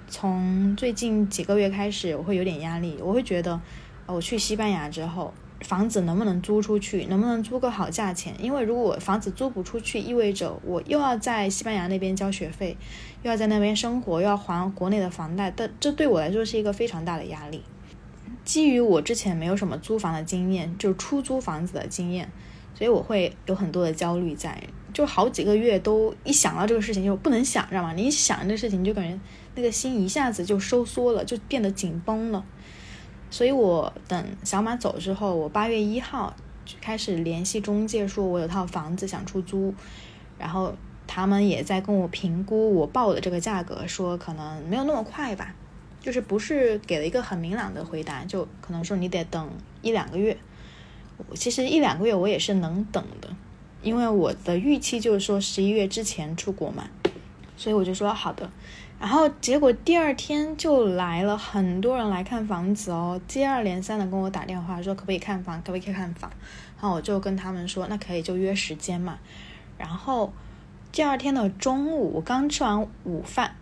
[0.06, 2.96] 从最近几个月开始，我会有点压力。
[3.00, 3.60] 我会觉得，
[4.06, 8.34] 我去西班牙之后，房子能不能租出去，能不能租个好价钱？
[8.38, 12.76] 因为如果房子租不出去，意味着我又要在西班牙那边交学费，
[13.22, 17.62] 又要在那边生活，又要还国内的房贷，但这对我来说是一个非常大的压力。
[18.44, 22.30] 基于我之前没有什么租房的经验，就出租房子的经验。
[22.76, 24.60] 所以我会有很多的焦虑在，
[24.92, 27.92] 就好几个月都一想到这个事情就不能想，知道吗？
[27.92, 29.16] 你一想这事情，你就感觉
[29.54, 32.44] 那个心一下子就收缩了，就变得紧绷了。
[33.34, 36.32] 所以我等小马走之后，我八月一号
[36.64, 39.74] 就开始联系中介，说我有套房子想出租，
[40.38, 40.72] 然后
[41.04, 45.52] 他们也在跟我评估我报的这个价格，说可能没有那么快吧，
[46.00, 49.50] 就是不是给了一个很明朗的回答，就可能说你得等
[49.82, 50.36] 一两个月。
[51.34, 53.28] 其实一两个月我也是能等的，
[53.82, 56.84] 因为我的预期就是说十一月之前出国嘛，
[57.56, 58.48] 所以我就说好的。
[59.04, 66.30] 然后结果第二天就来了很多人来看房子哦，接二连三的跟我打电话说可不可以看房，可不可以看房。
[66.80, 69.18] 然后我就跟他们说那可以就约时间嘛。
[69.76, 70.32] 然后
[70.90, 73.54] 第二天的中午我刚吃完午饭，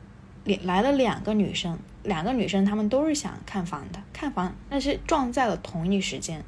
[0.62, 6.44] 来了两个女生，两个女生她们都是想看房的，看房但是撞在了同一时间。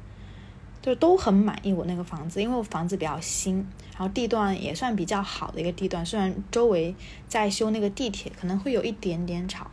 [0.81, 6.05] 就都很满意我那个房子，因为我房子比较新，然后地段也算比较好的一个地段。
[6.05, 6.93] 虽然周围
[7.29, 9.71] 在修那个地铁，可能会有一点点吵。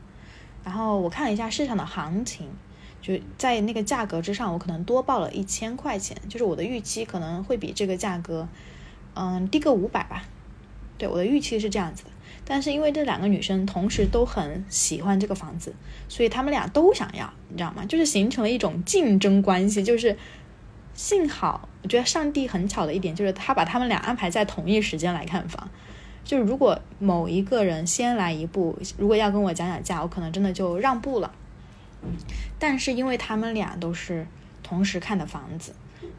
[0.62, 2.48] 然后我看了一下市场的行情，
[3.00, 8.46] 就在那个价格之上，我可能多报了一千块钱，就是我的预期可能会比这个价格，
[9.14, 10.24] 嗯，低个五百吧。
[10.96, 12.10] 对，我的预期是这样子的。
[12.44, 15.74] 但是因为这两个女生同时都很喜欢这个房子，
[16.08, 17.84] 所以她们俩都想要，你知道吗？
[17.86, 20.16] 就是形成了一种竞争关系，就是。
[20.94, 25.68] 幸好，我觉得上帝很巧的一点就是他把他们俩安排在同一时间来看房。
[26.24, 31.32] 就是如果某一个人先来一步，如果要跟我讲讲价，我可能真的就让步了。
[32.58, 34.26] 但是因为他们俩都是
[34.62, 35.74] 同时看的房子，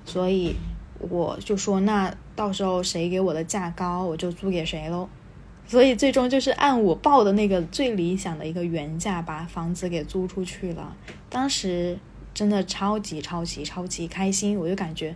[0.06, 0.56] 所以
[1.00, 5.08] 我就说那到时候谁给我的价高，我就租给谁喽。
[5.68, 10.96] 所以最终就是按我报的那个最理想的一个原价把房子给租出去了。
[11.30, 11.98] 当时。
[12.34, 15.16] 真的超级超级超级开心，我就感觉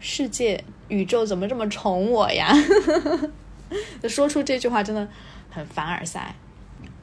[0.00, 2.52] 世界宇宙怎么这么宠我呀？
[4.08, 5.08] 说出这句话真的
[5.50, 6.34] 很凡尔赛，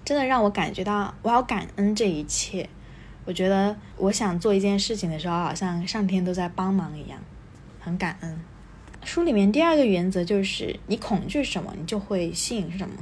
[0.06, 2.70] 真的让我感觉到我要感恩这一切。
[3.26, 7.18] 我觉得我想做一件事情的时候，好像上天都在帮忙一样，
[7.80, 8.40] 很感恩。
[9.06, 12.96] 书里面第二个原则就是：你恐惧什么，你就会吸引什么。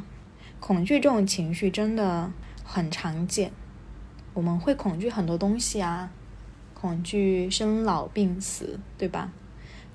[0.59, 2.31] 恐惧这种情绪真的
[2.63, 3.51] 很常见，
[4.33, 6.11] 我们会恐惧很多东西啊。
[6.81, 9.31] 恐惧生老病死，对吧？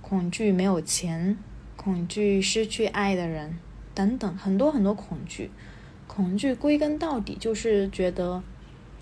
[0.01, 1.37] 恐惧没有钱，
[1.75, 3.59] 恐惧失去爱的人，
[3.93, 5.51] 等等，很多很多恐惧。
[6.07, 8.41] 恐惧归根到底就是觉得，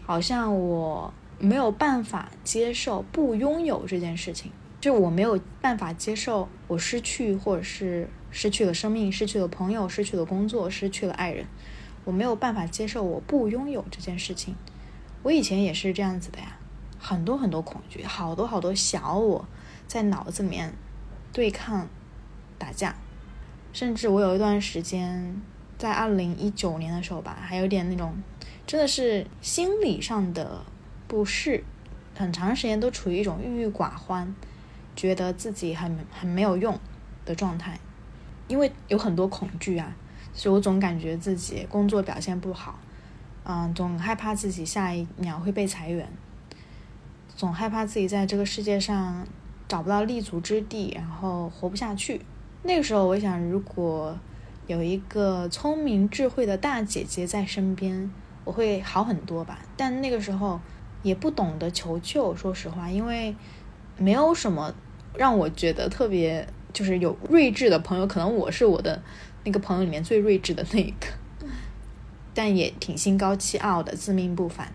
[0.02, 11.44] 好像我没有办法接受不拥有这件事情，就我没有办法接受我失去，或者是失去了生命，失去了朋友，失去了工作，失去了爱人，
[12.06, 14.56] 我没有办法接受我不拥有这件事情。
[15.22, 16.56] 我以前也是这样子的呀。
[17.06, 19.46] 很多很多恐惧，好多好多小我
[19.86, 20.72] 在脑子里面
[21.34, 21.86] 对抗、
[22.56, 22.96] 打架，
[23.74, 25.38] 甚至我有一段时间
[25.76, 28.14] 在二零一九年的时候吧，还有点那种
[28.66, 30.62] 真的是心理上的
[31.06, 31.62] 不适，
[32.16, 34.34] 很长时间都处于一种郁郁寡欢，
[34.96, 36.80] 觉得自己很很没有用
[37.26, 37.78] 的状态，
[38.48, 39.94] 因为有很多恐惧啊，
[40.32, 42.78] 所以我总感觉自己工作表现不好，
[43.44, 46.08] 嗯，总害怕自己下一秒会被裁员。
[47.44, 49.26] 总害怕自己在这个世界上
[49.68, 52.22] 找不到立足之地，然后活不下去。
[52.62, 54.18] 那个时候，我想，如果
[54.66, 58.10] 有一个聪明智慧的大姐姐在身边，
[58.44, 59.58] 我会好很多吧。
[59.76, 60.58] 但那个时候
[61.02, 63.36] 也不懂得求救，说实话，因为
[63.98, 64.74] 没有什么
[65.14, 69.02] 让我觉得特别就是有睿智的朋友，可能我是我的
[69.44, 71.08] 那个朋友里面最睿智的那一个，
[72.32, 74.72] 但也挺心高气傲的，自命不凡。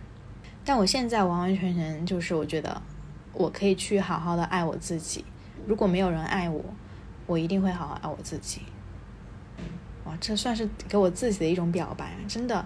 [0.70, 2.80] 但我现在完完全全就是我觉得
[3.34, 5.26] 我可以去好好的爱我自己。
[5.65, 6.63] 如果没有人爱我，
[7.26, 8.61] 我一定会好好爱我自己。
[10.05, 12.63] 哇，这算是给我自己的一种表白，真的。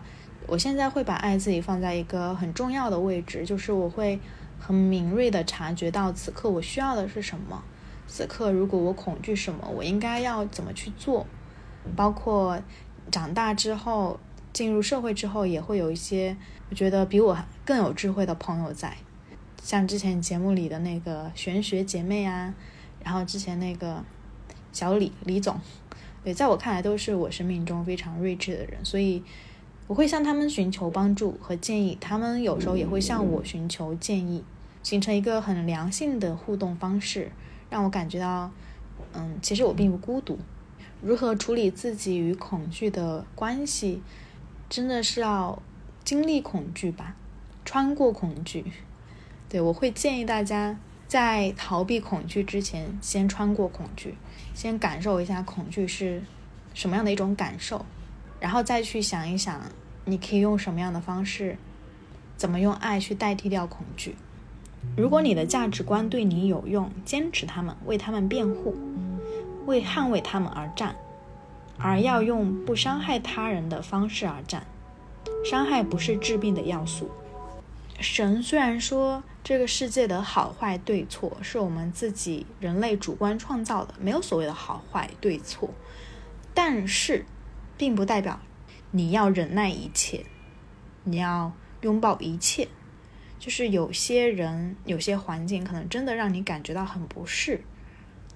[0.47, 4.19] 我现在会把爱自己放在一个很重要的位置，就是我会
[4.59, 7.63] 很敏锐的察觉到此刻我需要的是什么。
[8.05, 11.25] 此刻如果我恐惧什么，我应该要怎么去做？
[11.95, 12.61] 包括
[13.09, 14.19] 长大之后
[14.51, 16.35] 进入社会之后，也会有一些
[16.73, 18.97] 我觉得比我更有智慧的朋友在，
[19.61, 22.51] 像之前节目里的那个玄学姐妹啊，
[23.03, 24.03] 然后之前那个
[24.71, 25.61] 小李李总。
[26.23, 29.21] 对，在我看来都是我生命中非常睿智的人，所以
[29.85, 34.43] 我会向他们寻求帮助和建议，他们有时候也会向我寻求建议，
[34.81, 37.31] 形成一个很良性的互动方式，
[37.69, 38.49] 让我感觉到，
[39.13, 40.39] 嗯，其实我并不孤独。
[41.03, 44.01] 如何处理自己与恐惧的关系，
[44.67, 45.61] 真的是要
[46.03, 47.15] 经历恐惧吧，
[47.63, 48.65] 穿过恐惧。
[49.49, 50.77] 对我会建议大家。
[51.05, 54.15] 在逃避恐惧之前，先穿过恐惧，
[54.55, 56.23] 先感受一下恐惧是
[56.73, 57.85] 什么样的一种感受，
[58.39, 59.61] 然后再去想一想，
[60.05, 61.55] 你可以用什么样的方式，
[62.35, 64.15] 怎么用爱去代替掉恐惧。
[64.97, 68.75] 如果你的价值观对你有用，坚持他们，为他们辩护，
[69.67, 70.95] 为捍卫他们而战，
[71.77, 74.65] 而要用不伤害他人的方式而战。
[75.43, 77.11] 伤害不是治病的要素。
[77.99, 79.23] 神虽然说。
[79.43, 85.69] 这个世界的好坏对错是我们自己人类主观创造的，没有所谓的好坏对错。
[86.53, 87.25] 但是，
[87.77, 88.39] 并不代表
[88.91, 90.23] 你要忍耐一切，
[91.03, 92.69] 你要拥抱一切。
[93.37, 97.65] 就是有些人、有些环境可能真的让你感觉到很不适，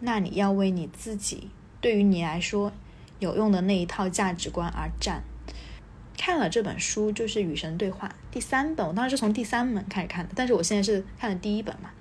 [0.02, 2.74] 那你要为你自己，对于你来说
[3.20, 5.24] 有用的那一套价值观而战。
[6.18, 11.92] 看了这本书，就是《与神对话》第三本，我当时是从第三本开始看的，但是我现在是看的第一本嘛。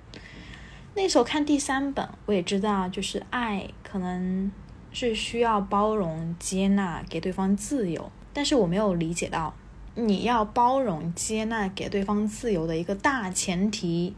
[0.95, 4.51] 那时候看第三本，我也知道，就是爱可能
[4.91, 9.53] 是需要包容、接纳，给对方自由，但是我没有理解到，
[9.93, 14.15] 你要包容、接纳，给对方自由的一个大前提，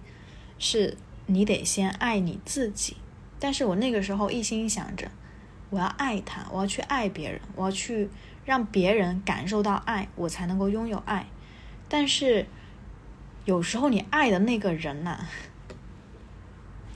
[0.57, 0.95] 是
[1.25, 2.95] 你得先爱你自己。
[3.37, 5.11] 但是我那个时候一心想着，
[5.69, 8.09] 我要爱他，我要去爱别人，我要去。
[8.49, 11.27] 让别人感受到爱，我才能够拥有爱。
[11.87, 12.47] 但是
[13.45, 15.19] 有时候你爱的那个人呐，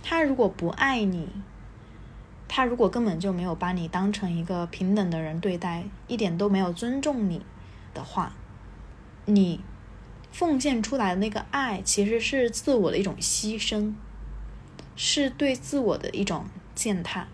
[0.01, 1.30] 他如果不爱你，
[2.47, 7.45] 他如果根本就没有把你当成一个平等的人对待，一点都没有尊重你
[7.93, 8.34] 的话，
[9.26, 9.60] 你
[10.32, 13.93] 奉献出来的那个爱其实是自我的一种牺牲，
[14.95, 17.28] 是对自我的一种践踏。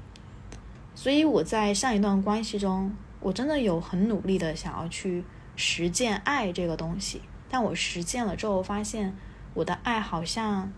[0.93, 2.93] 所以我在上一段关系中。
[3.20, 5.24] 我真的有很努力的想要去
[5.55, 9.15] 实践爱这个东西，但我实践了之后发现，
[9.53, 10.72] 我的爱好像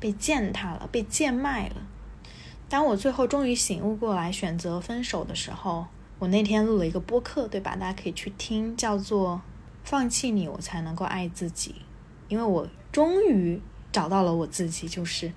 [0.00, 1.76] 被践踏了，被贱卖了。
[2.68, 5.86] 当我最后终于醒悟过来，选择分手的时候，
[6.18, 7.76] 我那天录了一个播客，对吧？
[7.76, 9.40] 大家可以去听，叫做
[9.84, 11.76] “放弃你，我才能够爱自己”。
[12.26, 13.62] 因为我终于
[13.92, 15.32] 找到了我自己，就是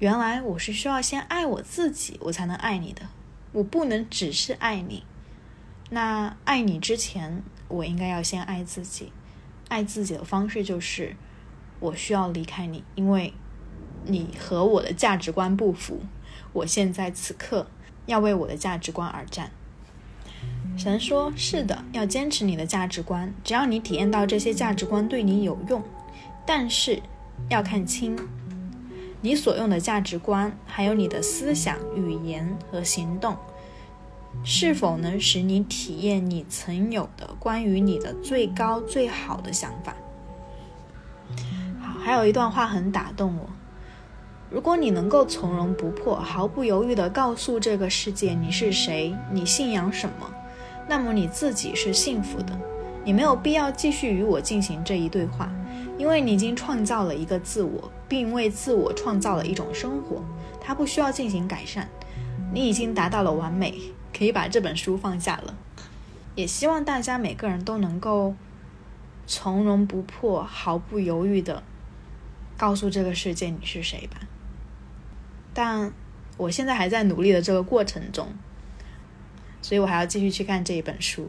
[0.00, 3.08] 原来我是需要先爱我自己，我才能爱你的。
[3.52, 5.04] 我不能只是爱你。
[5.90, 9.12] 那爱你之前，我应该要先爱自己。
[9.68, 11.16] 爱自己的方式就是，
[11.80, 13.32] 我需要离开你，因为
[14.04, 16.00] 你和我的价值观不符。
[16.52, 17.66] 我现在此刻
[18.06, 19.50] 要为我的价值观而战。
[20.76, 25.82] 神说：“是的，要坚持你的价值观，只要你体验到这些价值观对你有用。
[26.44, 27.00] 但是
[27.48, 28.18] 要看清
[29.20, 33.36] 你所用的价值观，还有你的思想、语言和行动。”
[34.42, 39.94] 是否能使你体验你曾有的关于你的最高最好的想法？
[41.80, 43.48] 好，还有一段话很打动我。
[44.50, 50.30] 如果你能够从容不迫、毫不犹豫地告诉这个世界你是谁，你信仰什么，
[50.88, 52.58] 那么你自己是幸福的。
[53.02, 55.50] 你没有必要继续与我进行这一对话，
[55.98, 60.22] 因为你已经创造了一个自我，并为自我创造了一种生活，
[60.60, 61.88] 它不需要进行改善。
[62.52, 63.74] 你已经达到了完美。
[64.16, 65.56] 可以把这本书放下了，
[66.36, 68.34] 也希望大家每个人都能够
[69.26, 71.62] 从容不迫、毫不犹豫的
[72.56, 74.20] 告诉这个世界你是谁吧。
[75.52, 75.92] 但
[76.36, 78.28] 我现在还在努力的这个过程中，
[79.60, 81.28] 所以我还要继续去看这一本书。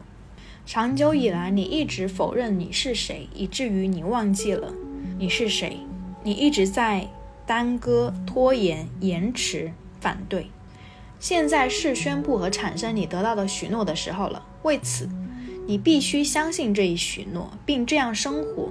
[0.64, 4.72] 长久以来，你一直否认你是谁，以至于你忘记了
[5.18, 5.78] 你是谁。
[6.24, 7.08] 你一直在
[7.46, 10.50] 耽搁、拖延、延迟、反对。
[11.18, 14.42] 现在是宣布和产生你得到的许诺的时候了。
[14.62, 15.08] 为此，
[15.66, 18.68] 你必须相信这一许诺，并这样生活。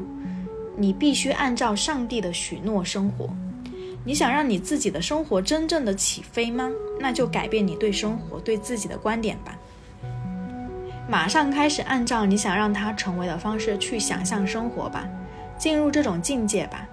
[0.78, 3.30] 你必须按照上帝的许诺生活。
[4.04, 6.70] 你想让你自己的生活真正的起飞吗？
[7.00, 9.58] 那就改变你对生活、对自己的观点吧。
[11.10, 15.08] 马上开始按照你想让它成为的方式去想象生活吧，
[15.58, 16.88] 进入这种境界吧，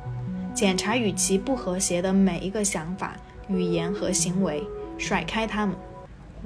[0.55, 3.15] 检查与其不和谐的每一个想法、
[3.49, 4.63] 语言和行为，
[5.03, 5.77] 甩开他们。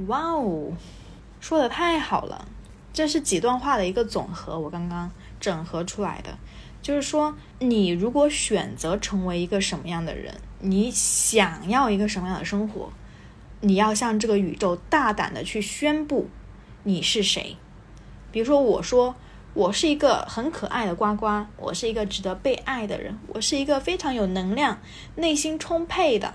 [0.09, 0.73] 哇哦，
[1.41, 2.49] 说的太好了！
[2.93, 6.39] 这是几段话的一个总和，我刚刚整合出来的。
[6.81, 12.91] 就是说，你如果选择成为一个什么样的人，你想要一个什么样的生活，
[13.61, 16.29] 你要向这个宇宙大胆的去宣布。
[16.85, 17.57] 你是谁？
[18.31, 19.17] 比如说，我说
[19.53, 24.79] 我是一个很可爱的呱呱，我是一个值得被爱的人，我是一个非常有能量、
[25.17, 26.35] 内心充沛的、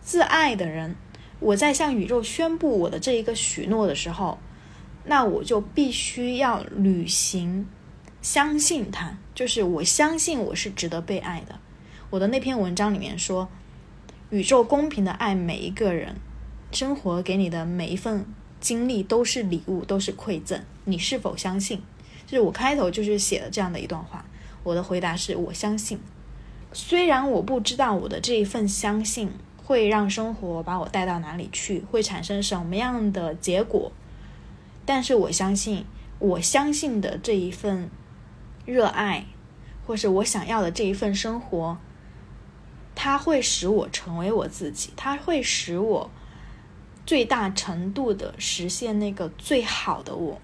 [0.00, 0.94] 自爱的人。
[1.40, 4.38] 我在向宇宙宣布我的这一个许诺的时候，
[5.04, 7.66] 那我就必须要履行，
[8.20, 11.58] 相信它，就是我相信我是值得被爱的。
[12.10, 13.48] 我的那篇文章里面说，
[14.30, 16.16] 宇宙公平的爱每一个人，
[16.72, 18.26] 生活给你的每一份。
[18.60, 20.60] 经历都是礼物，都是馈赠。
[20.84, 21.80] 你是否相信？
[22.26, 24.24] 就是我开头就是写了这样的一段话。
[24.64, 26.00] 我的回答是我相信。
[26.72, 29.30] 虽然我不知道我的这一份相信
[29.68, 33.92] 会让生活把我带到哪里去，会产生什么样的结果，
[34.86, 35.84] 但是我相信，
[36.18, 37.90] 我相信的这一份
[38.64, 39.26] 热爱，
[39.86, 41.76] 或是我想要的这一份生活，
[42.94, 46.10] 它会使我成为我自己，它会使我。
[47.04, 50.40] 最大程度的实现那个最好的我，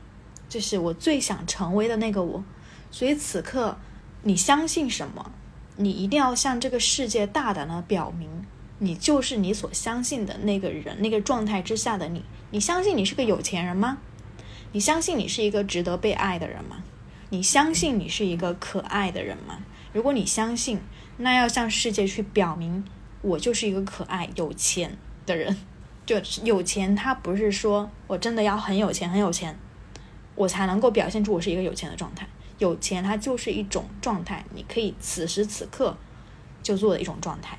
[0.51, 2.45] 就是我最想成为的那个我。
[2.91, 3.79] 所以此刻，
[4.23, 5.31] 你相信什么？
[5.77, 8.29] 你一定要向这个世界大胆的表明，
[8.85, 12.23] 你就是你所相信的那个人，那个状态之下的你。
[12.51, 13.99] 你相信你是个有钱人吗？
[14.73, 16.83] 你相信你是一个值得被爱的人吗？
[17.31, 19.59] 你相信你是一个可爱的人吗？
[19.93, 20.81] 如果你相信，
[21.17, 22.85] 那要向世界去表明，
[23.23, 25.57] 我就是一个可爱、有钱的人。
[26.05, 29.59] 就有钱，他不是说我真的要很有钱，很有钱，
[30.35, 32.29] 我才能够表现出我是一个有钱的状态。
[32.59, 35.97] 有钱，它就是一种状态，你可以此时此刻
[36.63, 37.59] 就做的一种状态。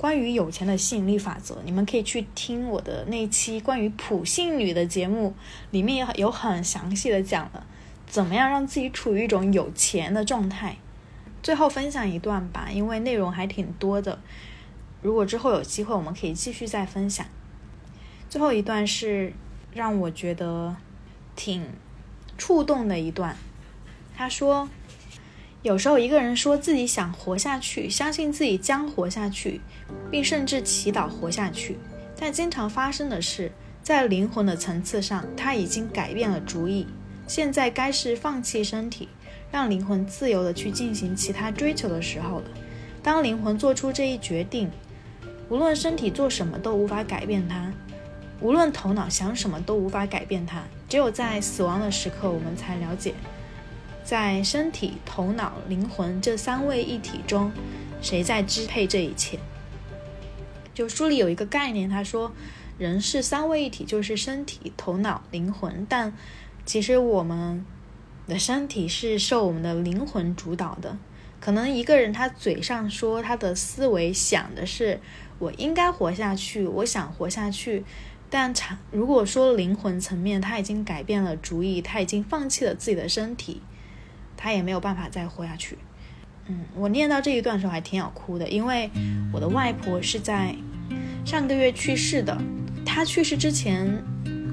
[0.00, 5.34] 关于有钱的吸引力法则，你们可以去听我的那期关于普信女的节目，
[5.72, 7.66] 里面有有很详细的讲了
[8.06, 10.78] 怎么样让自己处于一种有钱的状态。
[11.42, 14.18] 最后分享一段吧，因为内容还挺多的，
[15.02, 17.26] 如果之后有机会，我们可以继续再分享。
[18.30, 19.34] 最后一段是
[19.74, 20.74] 让我觉得
[21.36, 21.62] 挺
[22.38, 23.36] 触动的一段。
[24.16, 24.66] 他说
[25.62, 29.60] ：“有时候一个人说自己想活下去，相信自己将活下去，
[30.10, 31.76] 并甚至祈祷活下去，
[32.18, 33.52] 但经常发生的是，
[33.82, 36.86] 在灵魂的层次上，他已经改变了主意。
[37.26, 39.06] 现在该是放弃身体，
[39.52, 42.44] 让灵魂自由的去进行其他追求的时候了。
[43.02, 44.70] 当灵魂做出这一决定，
[45.50, 47.70] 无论身体做什么都无法改变它。”
[48.40, 53.12] 无论头脑想什么都无法改变它，只有在死亡的时刻，我们才了解，
[54.10, 57.52] 在身体、头脑、灵魂这三位一体中，
[58.02, 59.38] 谁在支配这一切。
[60.74, 62.32] 就书里有一个概念，他说，
[62.76, 66.12] 人是三位一体，就是身体、头脑、灵魂，但
[66.66, 67.64] 其实我们
[68.26, 70.98] 的身体是受我们的灵魂主导的。
[71.38, 74.98] 可能一个人他嘴上说他的思维想的是
[75.38, 77.84] 我应该活下去，我想活下去。
[78.28, 83.62] 但长如果说灵魂层面，他已经改变了主意，他已经放弃了自己的身体，
[84.40, 85.76] 他也没有办法再活下去。
[86.46, 88.90] 嗯，我念到这一段的时候还挺想哭的，因为
[89.30, 90.56] 我的外婆是在
[91.24, 92.36] 上个月去世的。
[92.86, 94.02] 她去世之前，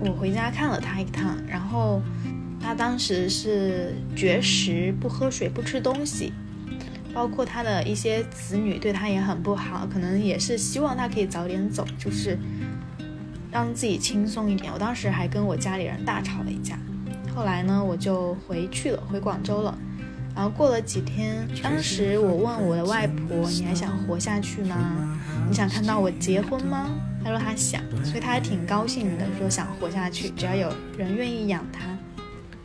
[0.01, 2.01] 我回家看了她一趟，然后
[2.59, 6.33] 她当时是绝食，不喝水，不吃东西，
[7.13, 12.38] 包括她的一些子女对她也很不好，可能也是希望她可以早点走，就是。
[13.49, 14.71] 让自己轻松一点。
[14.71, 16.77] 我当时还跟我家里人大吵了一架，
[17.38, 19.77] 后来呢，我就回去了，回广州了。
[20.35, 25.19] 然后过了几天，当时我问我的外婆：“你还想活下去吗？
[25.47, 26.89] 你想看到我结婚吗？”
[27.23, 31.85] 她说她想，所以她还挺高兴的，说想活下去，只要有人愿意养她。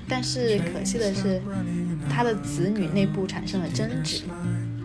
[0.08, 1.42] 但是可惜的是，
[2.08, 4.22] 她的子女内部产生了争执，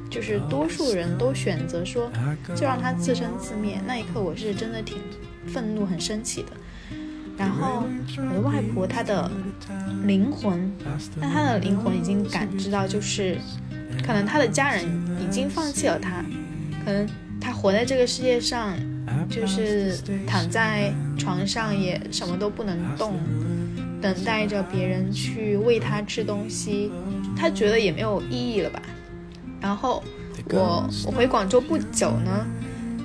[0.09, 2.11] 就是多数人都选择说，
[2.53, 3.79] 就让她自生自灭。
[3.87, 4.97] 那一刻，我是真的挺。
[5.47, 6.49] 愤怒很生气的，
[7.37, 7.83] 然后
[8.17, 9.29] 我的外婆她的
[10.05, 10.71] 灵魂，
[11.21, 13.37] 但她的灵魂已经感知到，就是
[14.05, 14.83] 可能她的家人
[15.21, 16.23] 已经放弃了她，
[16.83, 17.07] 可能
[17.39, 18.73] 她活在这个世界上，
[19.29, 23.13] 就是躺在床上也什么都不能动，
[24.01, 26.91] 等待着别人去喂她吃东西，
[27.35, 28.81] 她觉得也没有意义了吧。
[29.61, 30.03] 然后
[30.49, 32.47] 我我回广州不久呢。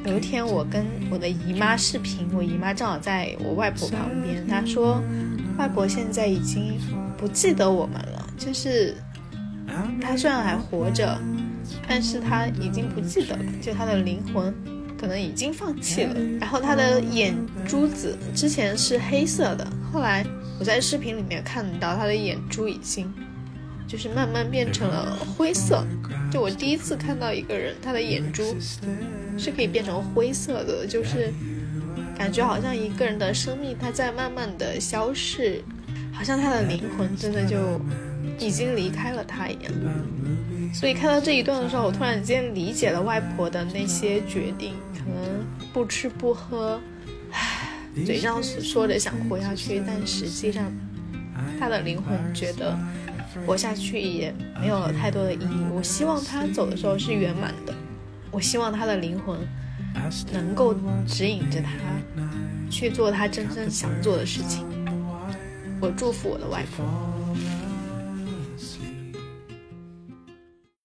[0.05, 4.45] 有一天，我跟我的姨妈视频，我姨妈正好在我外婆旁边。
[4.47, 5.01] 她说，
[5.57, 6.77] 外婆现在已经
[7.17, 8.97] 不记得我们了，就是
[10.01, 11.17] 她虽然还活着，
[11.87, 14.53] 但是她已经不记得了，就她的灵魂
[14.99, 16.15] 可能已经放弃了。
[16.41, 17.35] 然后她的眼
[17.65, 20.27] 珠子之前是黑色的，后来
[20.59, 23.13] 我在视频里面看到她的眼珠已经
[23.87, 25.87] 就是慢慢变成了灰色。
[26.33, 28.43] 就我第一次看到一个人，他的眼珠
[29.39, 31.33] 是可以变成灰色的，就是
[32.17, 35.63] 感觉好像一个人的生命他在慢慢的消逝，
[36.13, 37.81] 好像他的灵魂真的就
[38.39, 39.73] 已经离开了他一样。
[40.75, 46.81] 所以看到这一段的时候，我突然间理解了外婆的那些决定，可能不吃不喝，
[47.31, 47.69] 唉，
[48.07, 50.73] 嘴上说着想活下去，但实际上
[51.59, 52.79] 他的灵魂觉得。
[53.47, 54.31] 活下去也
[54.61, 55.65] 没有了太多的意义。
[55.75, 57.75] 我希望他走的时候是圆满的，
[58.33, 59.39] 我希望他的灵魂
[60.33, 60.75] 能够
[61.07, 61.71] 指引着他
[62.71, 64.67] 去做他真正想做的事情。
[65.81, 67.12] 我祝福我的外婆。